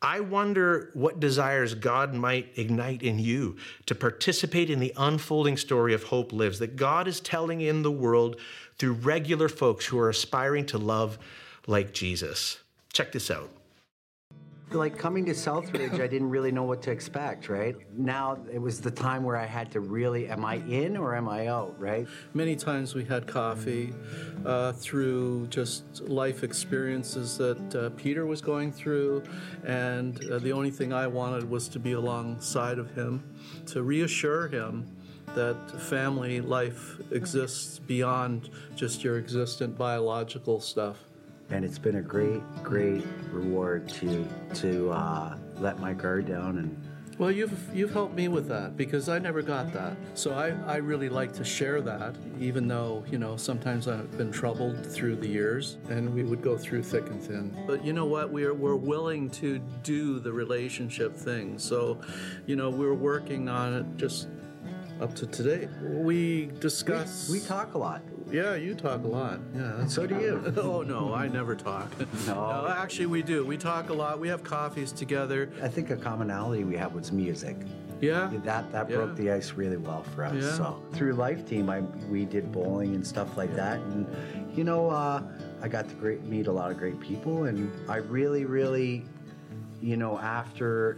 I 0.00 0.20
wonder 0.20 0.90
what 0.94 1.20
desires 1.20 1.74
God 1.74 2.14
might 2.14 2.52
ignite 2.56 3.02
in 3.02 3.18
you 3.18 3.56
to 3.86 3.94
participate 3.94 4.70
in 4.70 4.80
the 4.80 4.92
unfolding 4.96 5.56
story 5.56 5.94
of 5.94 6.04
Hope 6.04 6.32
Lives 6.32 6.58
that 6.60 6.76
God 6.76 7.06
is 7.06 7.20
telling 7.20 7.60
in 7.60 7.82
the 7.82 7.90
world 7.90 8.36
through 8.78 8.94
regular 8.94 9.48
folks 9.48 9.86
who 9.86 9.98
are 9.98 10.08
aspiring 10.08 10.66
to 10.66 10.78
love 10.78 11.18
like 11.66 11.92
Jesus. 11.92 12.58
Check 12.92 13.12
this 13.12 13.30
out 13.30 13.50
like 14.74 14.98
coming 14.98 15.24
to 15.26 15.32
Southridge, 15.32 16.00
I 16.00 16.06
didn't 16.06 16.30
really 16.30 16.52
know 16.52 16.62
what 16.62 16.82
to 16.82 16.90
expect, 16.90 17.48
right? 17.48 17.76
Now 17.96 18.38
it 18.52 18.58
was 18.58 18.80
the 18.80 18.90
time 18.90 19.24
where 19.24 19.36
I 19.36 19.46
had 19.46 19.70
to 19.72 19.80
really, 19.80 20.28
am 20.28 20.44
I 20.44 20.56
in 20.56 20.96
or 20.96 21.14
am 21.14 21.28
I 21.28 21.48
out, 21.48 21.78
right? 21.78 22.06
Many 22.34 22.56
times 22.56 22.94
we 22.94 23.04
had 23.04 23.26
coffee 23.26 23.92
uh, 24.44 24.72
through 24.72 25.46
just 25.48 26.02
life 26.02 26.42
experiences 26.42 27.38
that 27.38 27.74
uh, 27.74 27.90
Peter 27.96 28.26
was 28.26 28.40
going 28.40 28.72
through, 28.72 29.22
and 29.64 30.24
uh, 30.30 30.38
the 30.38 30.52
only 30.52 30.70
thing 30.70 30.92
I 30.92 31.06
wanted 31.06 31.48
was 31.48 31.68
to 31.68 31.78
be 31.78 31.92
alongside 31.92 32.78
of 32.78 32.90
him, 32.94 33.22
to 33.66 33.82
reassure 33.82 34.48
him 34.48 34.96
that 35.34 35.56
family 35.80 36.40
life 36.40 36.98
exists 37.10 37.78
beyond 37.78 38.50
just 38.74 39.02
your 39.02 39.16
existent 39.16 39.78
biological 39.78 40.60
stuff 40.60 40.98
and 41.52 41.64
it's 41.64 41.78
been 41.78 41.96
a 41.96 42.02
great, 42.02 42.42
great 42.62 43.04
reward 43.30 43.88
to 43.90 44.26
to 44.54 44.90
uh, 44.90 45.36
let 45.58 45.78
my 45.78 45.92
guard 45.92 46.26
down 46.26 46.58
and 46.58 46.76
Well, 47.18 47.30
you've 47.30 47.52
you've 47.74 47.92
helped 47.92 48.14
me 48.14 48.28
with 48.28 48.48
that 48.48 48.76
because 48.76 49.08
I 49.10 49.18
never 49.18 49.42
got 49.42 49.70
that. 49.74 49.96
So 50.14 50.32
I, 50.32 50.48
I 50.66 50.76
really 50.76 51.10
like 51.10 51.32
to 51.34 51.44
share 51.44 51.82
that, 51.82 52.16
even 52.40 52.66
though 52.66 53.04
you 53.10 53.18
know 53.18 53.36
sometimes 53.36 53.86
I've 53.86 54.10
been 54.16 54.32
troubled 54.32 54.84
through 54.84 55.16
the 55.16 55.28
years, 55.28 55.76
and 55.90 56.14
we 56.14 56.22
would 56.24 56.42
go 56.42 56.56
through 56.56 56.82
thick 56.84 57.06
and 57.08 57.22
thin. 57.22 57.54
But 57.66 57.84
you 57.84 57.92
know 57.92 58.06
what? 58.06 58.32
We're 58.32 58.54
we're 58.54 58.76
willing 58.76 59.28
to 59.42 59.58
do 59.82 60.18
the 60.20 60.32
relationship 60.32 61.14
thing. 61.14 61.58
So, 61.58 62.00
you 62.46 62.56
know, 62.56 62.70
we're 62.70 62.94
working 62.94 63.48
on 63.48 63.74
it 63.74 63.86
just 63.98 64.28
up 65.00 65.14
to 65.16 65.26
today. 65.26 65.68
We 65.82 66.46
discuss. 66.60 67.28
We 67.30 67.40
talk 67.40 67.74
a 67.74 67.78
lot. 67.78 68.02
Yeah, 68.30 68.54
you 68.54 68.74
talk 68.74 69.04
a 69.04 69.08
lot. 69.08 69.40
Yeah, 69.54 69.86
So 69.86 70.06
do 70.06 70.14
you. 70.16 70.54
oh 70.56 70.82
no, 70.82 71.12
I 71.12 71.28
never 71.28 71.54
talk. 71.54 71.90
No. 72.26 72.66
actually, 72.68 73.06
we 73.06 73.22
do. 73.22 73.44
We 73.44 73.56
talk 73.56 73.90
a 73.90 73.92
lot. 73.92 74.20
We 74.20 74.28
have 74.28 74.42
coffees 74.42 74.92
together. 74.92 75.50
I 75.62 75.68
think 75.68 75.90
a 75.90 75.96
commonality 75.96 76.64
we 76.64 76.76
have 76.76 76.94
was 76.94 77.12
music. 77.12 77.56
Yeah. 78.00 78.30
That 78.44 78.72
that 78.72 78.88
Yeah. 78.88 78.96
broke 78.96 79.16
the 79.16 79.30
ice 79.32 79.52
really 79.52 79.76
well 79.76 80.02
for 80.14 80.24
us. 80.24 80.34
Yeah. 80.34 80.54
So 80.56 80.82
through 80.92 81.12
Life 81.14 81.46
Team, 81.46 81.68
I 81.68 81.80
we 82.10 82.24
did 82.24 82.50
bowling 82.52 82.94
and 82.94 83.06
stuff 83.06 83.36
like 83.36 83.54
that, 83.56 83.78
and 83.80 84.06
you 84.56 84.64
know, 84.64 84.90
uh, 84.90 85.22
I 85.62 85.68
got 85.68 85.88
to 85.88 85.94
great 85.96 86.24
meet 86.24 86.46
a 86.46 86.52
lot 86.52 86.70
of 86.70 86.78
great 86.78 86.98
people, 87.00 87.44
and 87.44 87.70
I 87.88 87.96
really, 87.96 88.44
really, 88.44 89.04
you 89.80 89.96
know, 89.96 90.18
after 90.18 90.96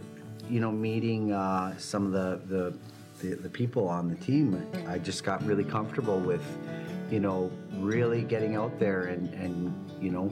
you 0.49 0.59
know 0.61 0.71
meeting 0.71 1.31
uh, 1.33 1.75
some 1.77 2.05
of 2.05 2.11
the, 2.13 2.39
the 2.47 2.77
the 3.19 3.35
the 3.35 3.49
people 3.49 3.87
on 3.87 4.09
the 4.09 4.15
team, 4.15 4.65
I 4.87 4.97
just 4.97 5.23
got 5.23 5.43
really 5.45 5.63
comfortable 5.63 6.19
with, 6.19 6.43
you 7.09 7.19
know, 7.19 7.51
really 7.77 8.23
getting 8.23 8.55
out 8.55 8.79
there 8.79 9.05
and 9.05 9.33
and 9.33 9.73
you 10.01 10.11
know, 10.11 10.31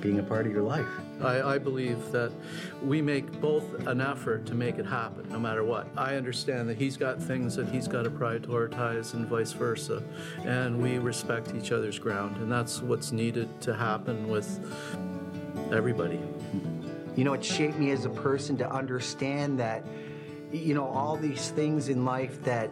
being 0.00 0.18
a 0.18 0.22
part 0.22 0.46
of 0.46 0.52
your 0.52 0.62
life. 0.62 0.86
I, 1.22 1.54
I 1.54 1.58
believe 1.58 2.10
that 2.10 2.32
we 2.82 3.00
make 3.00 3.40
both 3.40 3.86
an 3.86 4.00
effort 4.00 4.44
to 4.46 4.54
make 4.54 4.78
it 4.78 4.86
happen, 4.86 5.28
no 5.30 5.38
matter 5.38 5.62
what. 5.62 5.86
I 5.96 6.16
understand 6.16 6.68
that 6.68 6.76
he's 6.76 6.96
got 6.96 7.22
things 7.22 7.54
that 7.56 7.68
he's 7.68 7.86
got 7.86 8.02
to 8.02 8.10
prioritize 8.10 9.14
and 9.14 9.26
vice 9.26 9.52
versa. 9.52 10.02
And 10.44 10.82
we 10.82 10.98
respect 10.98 11.54
each 11.54 11.70
other's 11.70 11.98
ground. 11.98 12.36
And 12.38 12.50
that's 12.50 12.82
what's 12.82 13.12
needed 13.12 13.60
to 13.62 13.74
happen 13.74 14.28
with 14.28 14.58
everybody. 15.72 16.20
You 17.14 17.24
know, 17.24 17.34
it 17.34 17.44
shaped 17.44 17.78
me 17.78 17.92
as 17.92 18.04
a 18.04 18.10
person 18.10 18.56
to 18.58 18.70
understand 18.70 19.60
that, 19.60 19.84
you 20.52 20.74
know, 20.74 20.86
all 20.86 21.16
these 21.16 21.50
things 21.50 21.88
in 21.88 22.04
life 22.04 22.42
that, 22.44 22.70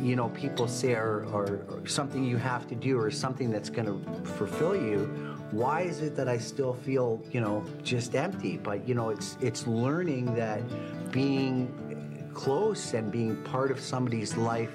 you 0.00 0.16
know, 0.16 0.28
people 0.30 0.66
say 0.66 0.94
are, 0.94 1.24
are, 1.34 1.62
are 1.70 1.86
something 1.86 2.24
you 2.24 2.36
have 2.36 2.66
to 2.68 2.74
do 2.74 2.98
or 2.98 3.10
something 3.10 3.50
that's 3.50 3.70
going 3.70 3.86
to 3.86 4.24
fulfill 4.32 4.74
you. 4.74 5.06
Why 5.50 5.82
is 5.82 6.00
it 6.00 6.14
that 6.16 6.28
I 6.28 6.38
still 6.38 6.74
feel, 6.74 7.20
you 7.32 7.40
know, 7.40 7.64
just 7.82 8.14
empty? 8.14 8.56
But 8.56 8.86
you 8.86 8.94
know, 8.94 9.10
it's 9.10 9.36
it's 9.40 9.66
learning 9.66 10.34
that 10.36 10.62
being 11.10 12.30
close 12.34 12.94
and 12.94 13.10
being 13.10 13.42
part 13.42 13.70
of 13.70 13.80
somebody's 13.80 14.36
life 14.36 14.70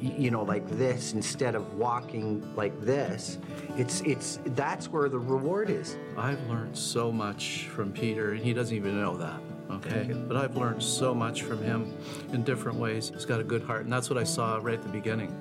you 0.00 0.30
know 0.30 0.42
like 0.42 0.68
this 0.70 1.14
instead 1.14 1.54
of 1.54 1.74
walking 1.74 2.54
like 2.56 2.78
this 2.80 3.38
it's 3.76 4.00
it's 4.02 4.38
that's 4.48 4.88
where 4.88 5.08
the 5.08 5.18
reward 5.18 5.70
is 5.70 5.96
I've 6.16 6.42
learned 6.48 6.76
so 6.76 7.10
much 7.10 7.68
from 7.68 7.92
Peter, 7.92 8.32
and 8.32 8.42
he 8.42 8.52
doesn't 8.52 8.76
even 8.76 9.00
know 9.00 9.16
that. 9.16 9.40
Okay, 9.76 10.12
but 10.12 10.36
I've 10.36 10.56
learned 10.56 10.82
so 10.82 11.14
much 11.14 11.42
from 11.42 11.62
him 11.62 11.96
in 12.32 12.44
different 12.44 12.78
ways. 12.78 13.10
He's 13.12 13.24
got 13.24 13.40
a 13.40 13.44
good 13.44 13.62
heart, 13.62 13.82
and 13.84 13.92
that's 13.92 14.08
what 14.08 14.18
I 14.18 14.24
saw 14.24 14.58
right 14.62 14.74
at 14.74 14.82
the 14.82 14.88
beginning, 14.88 15.34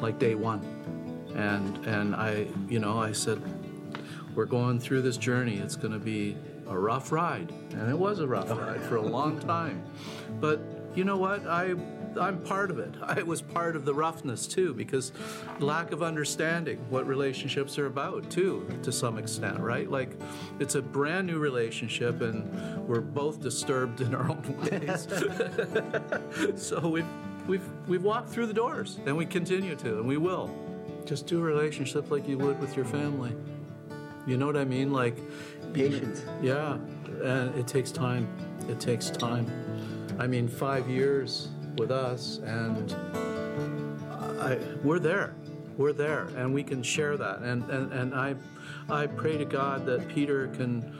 like 0.00 0.18
day 0.18 0.34
one. 0.34 0.60
And 1.34 1.84
and 1.86 2.14
I, 2.14 2.46
you 2.68 2.78
know, 2.78 2.98
I 2.98 3.12
said, 3.12 3.40
we're 4.34 4.46
going 4.46 4.78
through 4.78 5.02
this 5.02 5.16
journey. 5.16 5.56
It's 5.56 5.76
going 5.76 5.92
to 5.92 5.98
be 5.98 6.36
a 6.68 6.78
rough 6.78 7.12
ride, 7.12 7.50
and 7.72 7.90
it 7.90 7.98
was 7.98 8.20
a 8.20 8.26
rough 8.26 8.50
ride 8.50 8.82
for 8.82 8.96
a 8.96 9.02
long 9.02 9.38
time. 9.54 9.82
But 10.40 10.60
you 10.94 11.04
know 11.04 11.16
what? 11.16 11.46
I 11.46 11.74
I'm 12.20 12.40
part 12.42 12.70
of 12.70 12.78
it. 12.78 12.94
I 13.02 13.22
was 13.22 13.42
part 13.42 13.76
of 13.76 13.84
the 13.84 13.94
roughness 13.94 14.46
too, 14.46 14.74
because 14.74 15.12
lack 15.58 15.92
of 15.92 16.02
understanding 16.02 16.78
what 16.88 17.06
relationships 17.06 17.78
are 17.78 17.86
about 17.86 18.30
too, 18.30 18.68
to 18.82 18.92
some 18.92 19.18
extent, 19.18 19.58
right? 19.58 19.90
Like 19.90 20.10
it's 20.58 20.74
a 20.74 20.82
brand 20.82 21.26
new 21.26 21.38
relationship, 21.38 22.20
and 22.20 22.86
we're 22.86 23.00
both 23.00 23.40
disturbed 23.40 24.00
in 24.00 24.14
our 24.14 24.30
own 24.30 24.56
ways. 24.62 25.08
so 26.62 26.88
we've 26.88 27.06
we've 27.46 27.68
we've 27.86 28.04
walked 28.04 28.28
through 28.28 28.46
the 28.46 28.54
doors, 28.54 28.98
and 29.06 29.16
we 29.16 29.26
continue 29.26 29.74
to, 29.76 29.98
and 29.98 30.06
we 30.06 30.16
will. 30.16 30.50
Just 31.04 31.26
do 31.26 31.40
a 31.40 31.42
relationship 31.42 32.10
like 32.10 32.28
you 32.28 32.38
would 32.38 32.60
with 32.60 32.76
your 32.76 32.84
family. 32.84 33.34
You 34.26 34.36
know 34.36 34.46
what 34.46 34.56
I 34.56 34.64
mean? 34.64 34.92
Like 34.92 35.16
Patience. 35.72 36.24
Yeah, 36.42 36.74
and 37.22 37.54
it 37.56 37.66
takes 37.66 37.90
time. 37.90 38.28
It 38.68 38.78
takes 38.78 39.10
time. 39.10 39.50
I 40.18 40.26
mean, 40.26 40.46
five 40.46 40.88
years 40.88 41.48
with 41.78 41.90
us, 41.90 42.38
and 42.44 42.94
I, 44.40 44.58
we're 44.82 44.98
there. 44.98 45.34
We're 45.76 45.92
there, 45.92 46.28
and 46.36 46.52
we 46.52 46.62
can 46.62 46.82
share 46.82 47.16
that. 47.16 47.40
And, 47.40 47.68
and, 47.70 47.92
and 47.92 48.14
I, 48.14 48.34
I 48.90 49.06
pray 49.06 49.38
to 49.38 49.44
God 49.44 49.86
that 49.86 50.06
Peter 50.08 50.48
can, 50.48 50.94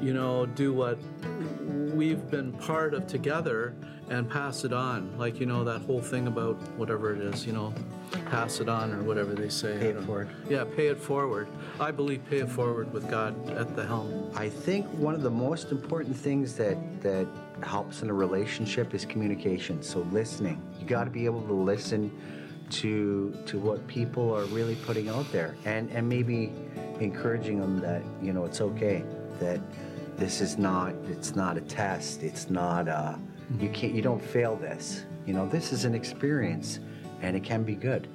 you 0.00 0.12
know, 0.12 0.46
do 0.46 0.72
what 0.72 0.98
we've 1.72 2.30
been 2.30 2.52
part 2.52 2.94
of 2.94 3.06
together 3.06 3.74
and 4.08 4.28
pass 4.28 4.64
it 4.64 4.72
on. 4.72 5.16
Like, 5.18 5.40
you 5.40 5.46
know, 5.46 5.64
that 5.64 5.82
whole 5.82 6.00
thing 6.00 6.26
about 6.26 6.56
whatever 6.76 7.14
it 7.14 7.20
is, 7.20 7.46
you 7.46 7.52
know, 7.52 7.72
pass 8.26 8.60
it 8.60 8.68
on 8.68 8.92
or 8.92 9.02
whatever 9.02 9.34
they 9.34 9.48
say. 9.48 9.78
Pay 9.78 9.90
it 9.90 10.02
forward. 10.02 10.28
Yeah, 10.48 10.64
pay 10.64 10.88
it 10.88 11.00
forward. 11.00 11.48
I 11.80 11.90
believe 11.90 12.24
pay 12.28 12.38
it 12.38 12.48
forward 12.48 12.92
with 12.92 13.08
God 13.10 13.50
at 13.50 13.74
the 13.74 13.86
helm. 13.86 14.30
I 14.34 14.48
think 14.48 14.86
one 14.88 15.14
of 15.14 15.22
the 15.22 15.30
most 15.30 15.70
important 15.70 16.16
things 16.16 16.54
that 16.56 16.76
that 17.02 17.26
helps 17.62 18.02
in 18.02 18.10
a 18.10 18.14
relationship 18.14 18.94
is 18.94 19.04
communication. 19.04 19.82
So 19.82 20.00
listening. 20.12 20.60
You 20.78 20.86
got 20.86 21.04
to 21.04 21.10
be 21.10 21.24
able 21.24 21.42
to 21.42 21.54
listen 21.54 22.10
to 22.70 23.36
to 23.46 23.58
what 23.58 23.86
people 23.86 24.34
are 24.34 24.44
really 24.46 24.76
putting 24.76 25.08
out 25.08 25.30
there, 25.32 25.56
and 25.64 25.90
and 25.90 26.08
maybe 26.08 26.52
encouraging 27.00 27.60
them 27.60 27.80
that 27.80 28.02
you 28.20 28.32
know 28.32 28.44
it's 28.44 28.60
okay 28.60 29.04
that 29.40 29.60
this 30.22 30.40
is 30.40 30.56
not 30.56 30.94
it's 31.08 31.34
not 31.34 31.56
a 31.56 31.60
test. 31.62 32.22
It's 32.22 32.48
not 32.48 32.86
uh 32.86 33.16
you 33.58 33.68
can't 33.70 33.92
you 33.92 34.02
don't 34.02 34.22
fail 34.22 34.54
this. 34.54 35.04
You 35.26 35.34
know 35.34 35.48
this 35.48 35.72
is 35.72 35.84
an 35.84 35.96
experience, 35.96 36.78
and 37.22 37.36
it 37.36 37.42
can 37.42 37.64
be 37.64 37.74
good. 37.74 38.06